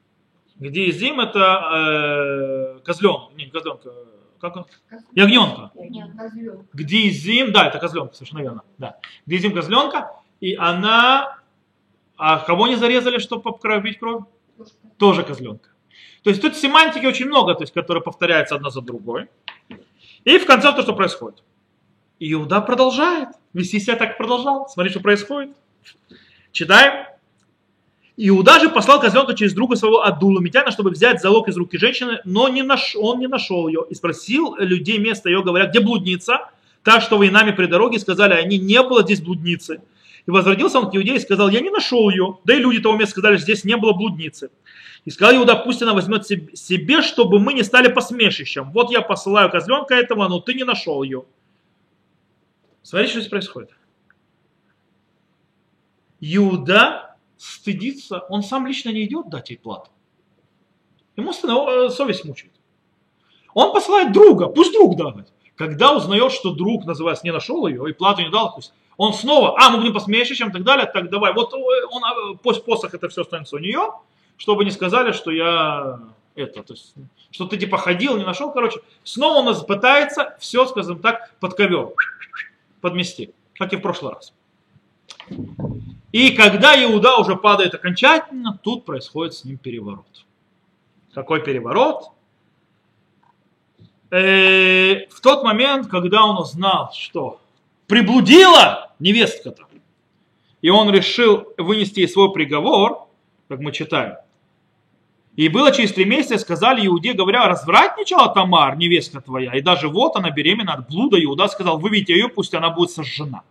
Где 0.57 0.89
изим 0.89 1.19
это 1.19 2.77
э, 2.77 2.79
козленок, 2.83 3.35
не 3.35 3.47
козленка, 3.47 3.91
как 4.39 4.55
он? 4.55 4.65
Ягненка. 5.13 5.71
Где 6.73 7.09
изим, 7.09 7.51
да, 7.51 7.67
это 7.67 7.79
козленка, 7.79 8.13
совершенно 8.13 8.41
верно. 8.41 8.63
Да. 8.77 8.97
Где 9.25 9.37
изим 9.37 9.53
козленка, 9.53 10.11
и 10.39 10.55
она, 10.55 11.39
а 12.15 12.39
кого 12.39 12.67
не 12.67 12.75
зарезали, 12.75 13.17
чтобы 13.17 13.43
покровить 13.43 13.99
кровь? 13.99 14.23
Тоже 14.97 15.23
козленка. 15.23 15.69
То 16.23 16.29
есть 16.29 16.41
тут 16.41 16.55
семантики 16.55 17.05
очень 17.05 17.27
много, 17.27 17.53
то 17.53 17.63
есть, 17.63 17.73
которые 17.73 18.01
повторяются 18.01 18.55
одна 18.55 18.69
за 18.69 18.81
другой. 18.81 19.27
И 20.23 20.37
в 20.37 20.45
конце 20.45 20.71
то, 20.73 20.81
что 20.81 20.93
происходит. 20.93 21.43
Иуда 22.19 22.61
продолжает. 22.61 23.29
Вести 23.53 23.79
себя 23.79 23.95
так 23.95 24.17
продолжал. 24.17 24.67
Смотри, 24.69 24.89
что 24.89 25.01
происходит. 25.01 25.55
Читаем. 26.51 27.05
Иуда 28.17 28.59
же 28.59 28.69
послал 28.69 29.01
козленка 29.01 29.33
через 29.33 29.53
друга 29.53 29.75
своего 29.75 30.05
Адулумитяна, 30.05 30.71
чтобы 30.71 30.91
взять 30.91 31.21
залог 31.21 31.49
из 31.49 31.57
руки 31.57 31.77
женщины, 31.77 32.21
но 32.23 32.47
не 32.47 32.63
наш, 32.63 32.95
он 32.95 33.19
не 33.19 33.27
нашел 33.27 33.67
ее. 33.67 33.85
И 33.89 33.95
спросил 33.95 34.55
людей 34.57 34.97
место 34.99 35.29
ее, 35.29 35.43
говоря, 35.43 35.65
где 35.65 35.81
блудница? 35.81 36.49
Так 36.83 37.01
что 37.01 37.17
вы 37.17 37.27
и 37.27 37.29
нами 37.29 37.51
при 37.51 37.65
дороге 37.65 37.99
сказали, 37.99 38.33
они 38.33 38.57
не 38.57 38.81
было 38.81 39.03
здесь 39.03 39.21
блудницы. 39.21 39.81
И 40.27 40.31
возвратился 40.31 40.79
он 40.79 40.89
к 40.89 40.95
Иудее 40.95 41.17
и 41.17 41.19
сказал, 41.19 41.49
я 41.49 41.59
не 41.59 41.69
нашел 41.69 42.09
ее. 42.09 42.37
Да 42.45 42.55
и 42.55 42.59
люди 42.59 42.79
того 42.79 42.95
места 42.95 43.11
сказали, 43.11 43.37
здесь 43.37 43.65
не 43.65 43.75
было 43.75 43.91
блудницы. 43.91 44.49
И 45.03 45.11
сказал 45.11 45.35
Иуда, 45.35 45.55
пусть 45.55 45.81
она 45.81 45.93
возьмет 45.93 46.25
себе, 46.25 47.01
чтобы 47.01 47.39
мы 47.39 47.53
не 47.53 47.63
стали 47.63 47.89
посмешищем. 47.89 48.71
Вот 48.71 48.91
я 48.91 49.01
посылаю 49.01 49.51
козленка 49.51 49.93
этого, 49.93 50.27
но 50.29 50.39
ты 50.39 50.53
не 50.53 50.63
нашел 50.63 51.03
ее. 51.03 51.25
Смотрите, 52.81 53.11
что 53.11 53.19
здесь 53.19 53.29
происходит. 53.29 53.71
Иуда 56.21 57.04
стыдится, 57.45 58.25
он 58.29 58.43
сам 58.43 58.65
лично 58.65 58.89
не 58.89 59.05
идет 59.05 59.29
дать 59.29 59.49
ей 59.49 59.57
плату. 59.57 59.89
Ему 61.15 61.31
э, 61.31 61.89
совесть 61.89 62.25
мучает. 62.25 62.53
Он 63.53 63.73
посылает 63.73 64.11
друга, 64.11 64.47
пусть 64.47 64.73
друг 64.73 64.97
дает. 64.97 65.31
Когда 65.55 65.95
узнает, 65.95 66.31
что 66.31 66.53
друг, 66.53 66.85
называется, 66.85 67.25
не 67.25 67.31
нашел 67.31 67.67
ее 67.67 67.89
и 67.89 67.93
плату 67.93 68.21
не 68.21 68.29
дал, 68.29 68.53
пусть 68.53 68.73
он 68.97 69.13
снова, 69.13 69.57
а, 69.59 69.69
мы 69.69 69.77
будем 69.79 69.93
посмешищем 69.93 70.49
и 70.49 70.51
так 70.51 70.63
далее, 70.63 70.85
так 70.85 71.09
давай. 71.09 71.33
Вот 71.33 71.53
э, 71.53 71.57
он, 71.91 72.03
а, 72.03 72.35
пусть 72.41 72.65
посох 72.65 72.93
это 72.93 73.09
все 73.09 73.21
останется 73.21 73.55
у 73.55 73.59
нее, 73.59 73.93
чтобы 74.37 74.65
не 74.65 74.71
сказали, 74.71 75.11
что 75.11 75.31
я 75.31 75.99
это, 76.35 76.63
то 76.63 76.73
есть, 76.73 76.93
что 77.31 77.45
ты 77.45 77.57
типа 77.57 77.77
ходил, 77.77 78.17
не 78.17 78.25
нашел, 78.25 78.51
короче. 78.51 78.81
Снова 79.03 79.39
он 79.39 79.45
нас 79.45 79.63
пытается 79.63 80.35
все, 80.39 80.65
скажем 80.65 80.99
так, 80.99 81.31
под 81.39 81.53
ковер 81.53 81.89
подмести, 82.81 83.33
как 83.53 83.71
и 83.71 83.77
в 83.77 83.81
прошлый 83.81 84.13
раз. 84.13 84.33
И 86.15 86.29
когда 86.29 86.81
Иуда 86.81 87.17
уже 87.17 87.35
падает 87.35 87.73
окончательно, 87.73 88.57
тут 88.63 88.85
происходит 88.85 89.33
с 89.33 89.43
ним 89.43 89.57
переворот. 89.57 90.25
Какой 91.13 91.43
переворот? 91.43 92.11
Э, 94.11 95.07
в 95.09 95.19
тот 95.19 95.43
момент, 95.43 95.87
когда 95.87 96.23
он 96.23 96.37
узнал, 96.37 96.93
что 96.93 97.41
приблудила 97.87 98.93
невестка-то, 98.97 99.65
и 100.61 100.69
он 100.69 100.89
решил 100.89 101.49
вынести 101.57 101.99
ей 101.99 102.07
свой 102.07 102.31
приговор, 102.31 103.09
как 103.49 103.59
мы 103.59 103.73
читаем, 103.73 104.15
и 105.35 105.49
было 105.49 105.73
через 105.73 105.91
три 105.91 106.05
месяца, 106.05 106.37
сказали 106.37 106.87
Иуде, 106.87 107.11
говоря, 107.11 107.45
развратничала 107.49 108.33
Тамар, 108.33 108.77
невестка 108.77 109.19
твоя, 109.19 109.53
и 109.53 109.59
даже 109.59 109.89
вот 109.89 110.15
она 110.15 110.31
беременна 110.31 110.75
от 110.75 110.87
блуда. 110.87 111.21
Иуда 111.21 111.49
сказал, 111.49 111.77
выведите 111.77 112.13
ее, 112.13 112.29
пусть 112.29 112.53
она 112.53 112.69
будет 112.69 112.91
сожжена. 112.91 113.43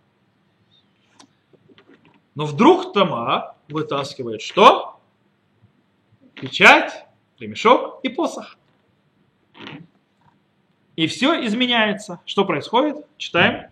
Но 2.34 2.46
вдруг 2.46 2.92
Тамар 2.92 3.54
вытаскивает 3.68 4.42
что? 4.42 5.00
Печать, 6.34 7.06
ремешок 7.38 8.00
и 8.02 8.08
посох. 8.08 8.56
И 10.96 11.06
все 11.06 11.44
изменяется. 11.46 12.20
Что 12.24 12.44
происходит? 12.44 13.06
Читаем. 13.16 13.70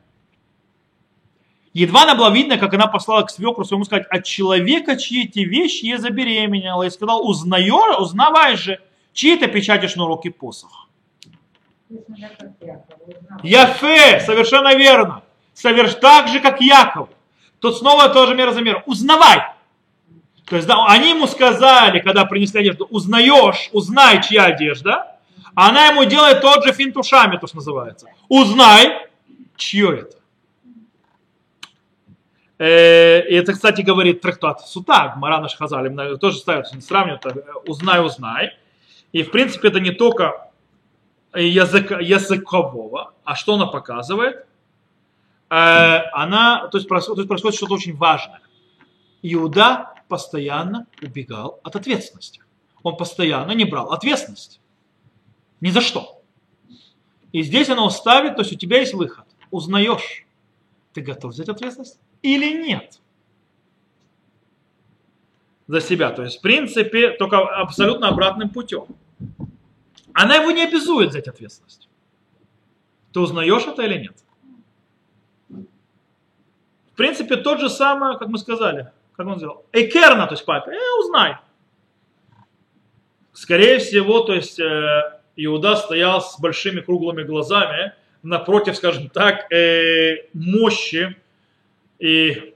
Едва 1.73 2.03
она 2.03 2.15
была 2.15 2.31
видно, 2.31 2.59
как 2.59 2.75
она 2.75 2.87
послала 2.87 3.23
к 3.23 3.31
свекру 3.31 3.65
своему 3.65 3.85
сказать, 3.85 4.07
от 4.11 4.25
человека, 4.25 4.97
чьи 4.97 5.25
эти 5.25 5.41
вещи 5.41 5.87
я 5.87 5.99
забеременела. 5.99 6.83
И 6.83 6.91
сказал, 6.91 7.27
узнаешь, 7.27 7.99
узнавай 7.99 8.57
же, 8.57 8.81
чьи 9.13 9.35
это 9.35 9.47
печати, 9.47 9.87
шнурок 9.87 10.27
и 10.27 10.31
посох. 10.31 10.89
Яфе, 13.43 14.21
совершенно 14.21 14.75
верно. 14.75 15.23
Соверш 15.55 15.95
так 15.95 16.29
же, 16.29 16.41
как 16.41 16.61
Яков. 16.61 17.09
Тут 17.63 17.79
снова 17.79 18.09
тоже 18.09 18.35
мера 18.35 18.51
за 18.51 18.61
меру. 18.61 18.83
Узнавай. 18.87 19.41
То 20.47 20.57
есть 20.57 20.67
да, 20.67 20.85
они 20.87 21.11
ему 21.11 21.29
сказали, 21.29 22.01
когда 22.01 22.25
принесли 22.25 22.61
одежду, 22.61 22.87
узнаешь, 22.91 23.71
узнай, 23.73 24.21
чья 24.21 24.47
одежда. 24.47 25.17
А 25.55 25.69
она 25.69 25.87
ему 25.87 26.05
делает 26.05 26.41
тот 26.41 26.65
же 26.65 26.73
финт 26.73 26.97
ушами, 26.97 27.37
то, 27.37 27.47
что 27.47 27.57
называется. 27.57 28.09
Узнай, 28.29 29.07
чье 29.57 30.01
это. 30.01 30.17
Э, 32.59 33.29
и 33.29 33.35
это, 33.35 33.53
кстати, 33.53 33.83
говорит 33.83 34.21
трактат 34.21 34.61
Сута, 34.67 35.15
Марана 35.17 35.49
Шхазали, 35.49 36.17
тоже 36.17 36.39
ставят, 36.39 36.67
сравнивают, 36.83 37.25
э, 37.27 37.45
узнай, 37.69 38.05
узнай. 38.05 38.57
И, 39.13 39.23
в 39.23 39.31
принципе, 39.31 39.69
это 39.69 39.79
не 39.79 39.93
только 39.93 40.51
язык, 41.33 41.93
языкового, 41.93 43.13
а 43.23 43.37
что 43.37 43.55
она 43.55 43.67
показывает? 43.67 44.47
Э, 45.53 46.09
она, 46.13 46.69
то 46.69 46.79
есть 46.79 46.89
происходит, 46.89 47.29
происходит 47.29 47.57
что-то 47.57 47.75
очень 47.75 47.97
важное. 47.97 48.41
Иуда 49.23 49.95
постоянно 50.09 50.87
убегал 51.03 51.61
от 51.63 51.77
ответственности. 51.77 52.41
Он 52.83 52.97
постоянно 52.97 53.53
не 53.53 53.65
брал 53.65 53.93
ответственность. 53.93 54.61
Ни 55.61 55.71
за 55.71 55.81
что. 55.81 56.23
И 57.33 57.43
здесь 57.43 57.69
она 57.69 57.85
уставит, 57.85 58.37
то 58.37 58.43
есть 58.43 58.53
у 58.53 58.57
тебя 58.57 58.81
есть 58.81 58.95
выход. 58.95 59.27
Узнаешь. 59.51 60.25
Ты 60.93 61.03
готов 61.03 61.33
взять 61.33 61.49
ответственность? 61.49 61.99
или 62.23 62.53
нет 62.53 63.01
за 65.67 65.81
себя. 65.81 66.11
То 66.11 66.23
есть, 66.23 66.39
в 66.39 66.41
принципе, 66.41 67.11
только 67.11 67.39
абсолютно 67.39 68.09
обратным 68.09 68.49
путем. 68.49 68.87
Она 70.13 70.37
его 70.37 70.51
не 70.51 70.65
обязует 70.65 71.11
взять 71.11 71.29
ответственность. 71.29 71.89
Ты 73.13 73.21
узнаешь 73.21 73.67
это 73.67 73.83
или 73.83 73.99
нет? 73.99 74.22
В 76.93 76.97
принципе, 76.97 77.37
тот 77.37 77.61
же 77.61 77.71
самый, 77.71 78.19
как 78.19 78.29
мы 78.29 78.39
сказали, 78.39 78.91
как 79.17 79.27
он 79.27 79.39
сделал, 79.39 79.65
Экерна, 79.73 80.27
то 80.27 80.35
есть 80.35 80.45
папа, 80.45 80.71
э, 80.71 80.99
узнай. 81.01 81.37
Скорее 83.33 83.79
всего, 83.79 84.21
то 84.21 84.35
есть 84.35 84.61
э, 84.61 85.21
Иуда 85.37 85.77
стоял 85.77 86.21
с 86.21 86.39
большими 86.39 86.81
круглыми 86.81 87.23
глазами 87.23 87.95
напротив, 88.23 88.77
скажем 88.77 89.09
так, 89.09 89.51
э, 89.51 90.29
мощи 90.35 91.17
и 91.99 92.55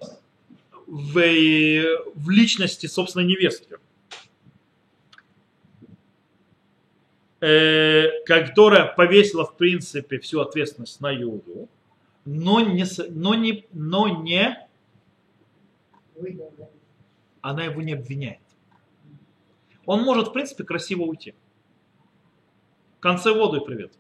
в, 0.87 1.19
и 1.19 1.83
в 2.15 2.31
личности 2.31 2.87
собственной 2.87 3.27
невестки, 3.27 3.77
э, 7.41 8.23
которая 8.27 8.85
повесила 8.85 9.47
в 9.47 9.57
принципе 9.57 10.19
всю 10.19 10.41
ответственность 10.41 11.01
на 11.01 11.11
Юду, 11.11 11.69
но 12.27 12.61
не, 12.61 12.85
но 13.09 13.35
не, 13.35 13.65
но 13.73 14.09
не 14.09 14.67
она 17.41 17.65
его 17.65 17.81
не 17.81 17.93
обвиняет. 17.93 18.41
Он 19.87 20.03
может, 20.03 20.29
в 20.29 20.33
принципе, 20.33 20.65
красиво 20.65 21.03
уйти. 21.03 21.35
В 22.99 23.01
конце 23.01 23.33
воду 23.33 23.61
и 23.61 23.65
привет. 23.65 23.93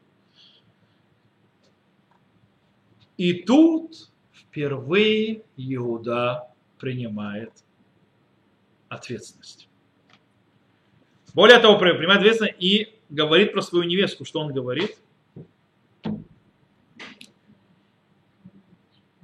И 3.16 3.44
тут 3.44 4.10
впервые 4.32 5.44
Иуда 5.56 6.50
принимает 6.78 7.52
ответственность. 8.88 9.68
Более 11.32 11.60
того, 11.60 11.78
принимает 11.78 12.20
ответственность 12.20 12.56
и 12.58 12.92
говорит 13.08 13.52
про 13.52 13.62
свою 13.62 13.84
невестку. 13.84 14.24
Что 14.24 14.40
он 14.40 14.52
говорит? 14.52 14.98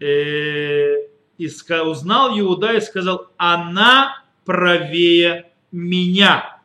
Э, 0.03 1.07
и 1.39 1.47
узнал 1.47 2.37
Иуда 2.37 2.73
и 2.73 2.81
сказал, 2.81 3.29
она 3.37 4.25
правее 4.45 5.53
меня, 5.71 6.61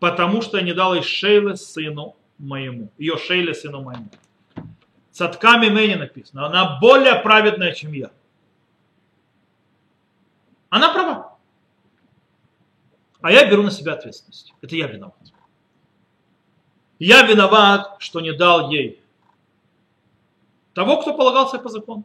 потому 0.00 0.42
что 0.42 0.60
не 0.60 0.72
дал 0.72 0.94
ей 0.94 1.02
Шейле 1.04 1.54
сыну 1.56 2.16
моему, 2.38 2.90
ее 2.98 3.16
Шейле 3.18 3.54
сыну 3.54 3.82
моему. 3.82 4.08
Цатками 5.12 5.68
Мэни 5.68 5.94
написано, 5.94 6.46
она 6.46 6.78
более 6.80 7.14
праведная, 7.16 7.72
чем 7.72 7.92
я. 7.92 8.10
Она 10.68 10.92
права. 10.92 11.38
А 13.20 13.30
я 13.30 13.48
беру 13.48 13.62
на 13.62 13.70
себя 13.70 13.92
ответственность. 13.92 14.54
Это 14.60 14.74
я 14.74 14.88
виноват. 14.88 15.14
Я 16.98 17.22
виноват, 17.22 17.96
что 18.00 18.20
не 18.20 18.32
дал 18.32 18.70
ей 18.70 19.00
того, 20.74 21.00
кто 21.00 21.14
полагался 21.14 21.58
по 21.58 21.68
закону. 21.68 22.04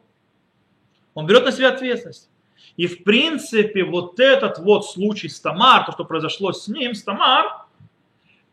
Он 1.18 1.26
берет 1.26 1.46
на 1.46 1.52
себя 1.52 1.70
ответственность. 1.70 2.30
И 2.76 2.86
в 2.86 3.04
принципе 3.04 3.84
вот 3.84 4.20
этот 4.20 4.60
вот 4.60 4.86
случай 4.86 5.30
с 5.30 5.40
Тамар, 5.40 5.84
то, 5.84 5.92
что 5.92 6.06
произошло 6.06 6.54
с 6.54 6.68
ним, 6.68 6.94
с 6.94 7.02
Тамар, 7.02 7.66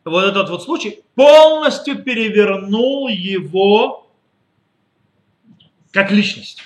вот 0.02 0.24
этот 0.24 0.48
вот 0.48 0.62
случай 0.62 1.02
полностью 1.14 2.02
перевернул 2.02 3.08
его 3.08 4.10
как 5.92 6.10
личность. 6.10 6.62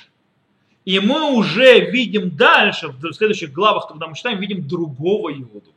И 0.84 1.00
мы 1.00 1.32
уже 1.32 1.90
видим 1.90 2.30
дальше, 2.30 2.90
в 2.90 3.12
следующих 3.12 3.52
главах, 3.52 3.88
когда 3.88 4.06
мы 4.06 4.14
читаем, 4.14 4.38
видим 4.38 4.68
другого 4.68 5.32
Иуду. 5.32 5.74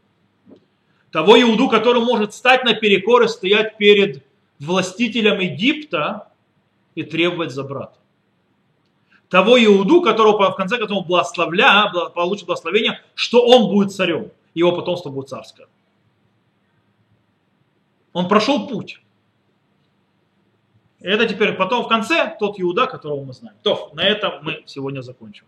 Того 1.09 1.41
Иуду, 1.41 1.67
который 1.67 2.03
может 2.03 2.35
стать 2.35 2.63
на 2.63 2.75
перекор 2.75 3.23
и 3.23 3.27
стоять 3.27 3.75
перед 3.77 4.23
властителем 4.59 5.39
Египта 5.39 6.27
и 6.93 7.01
требовать 7.01 7.49
за 7.49 7.63
брата 7.63 8.00
того 9.31 9.57
Иуду, 9.63 10.01
которого 10.01 10.51
в 10.51 10.55
конце 10.55 10.77
концов 10.77 11.07
благословля, 11.07 11.89
получит 12.13 12.45
благословение, 12.45 12.99
что 13.15 13.41
он 13.41 13.69
будет 13.69 13.93
царем, 13.93 14.29
его 14.53 14.73
потомство 14.73 15.09
будет 15.09 15.29
царское. 15.29 15.67
Он 18.11 18.27
прошел 18.27 18.67
путь. 18.67 19.01
Это 20.99 21.25
теперь 21.25 21.53
потом 21.53 21.85
в 21.85 21.87
конце 21.87 22.35
тот 22.39 22.59
Иуда, 22.59 22.87
которого 22.87 23.23
мы 23.23 23.33
знаем. 23.33 23.55
То, 23.63 23.89
на 23.93 24.03
этом 24.03 24.43
мы 24.43 24.63
сегодня 24.65 25.01
закончим. 25.01 25.45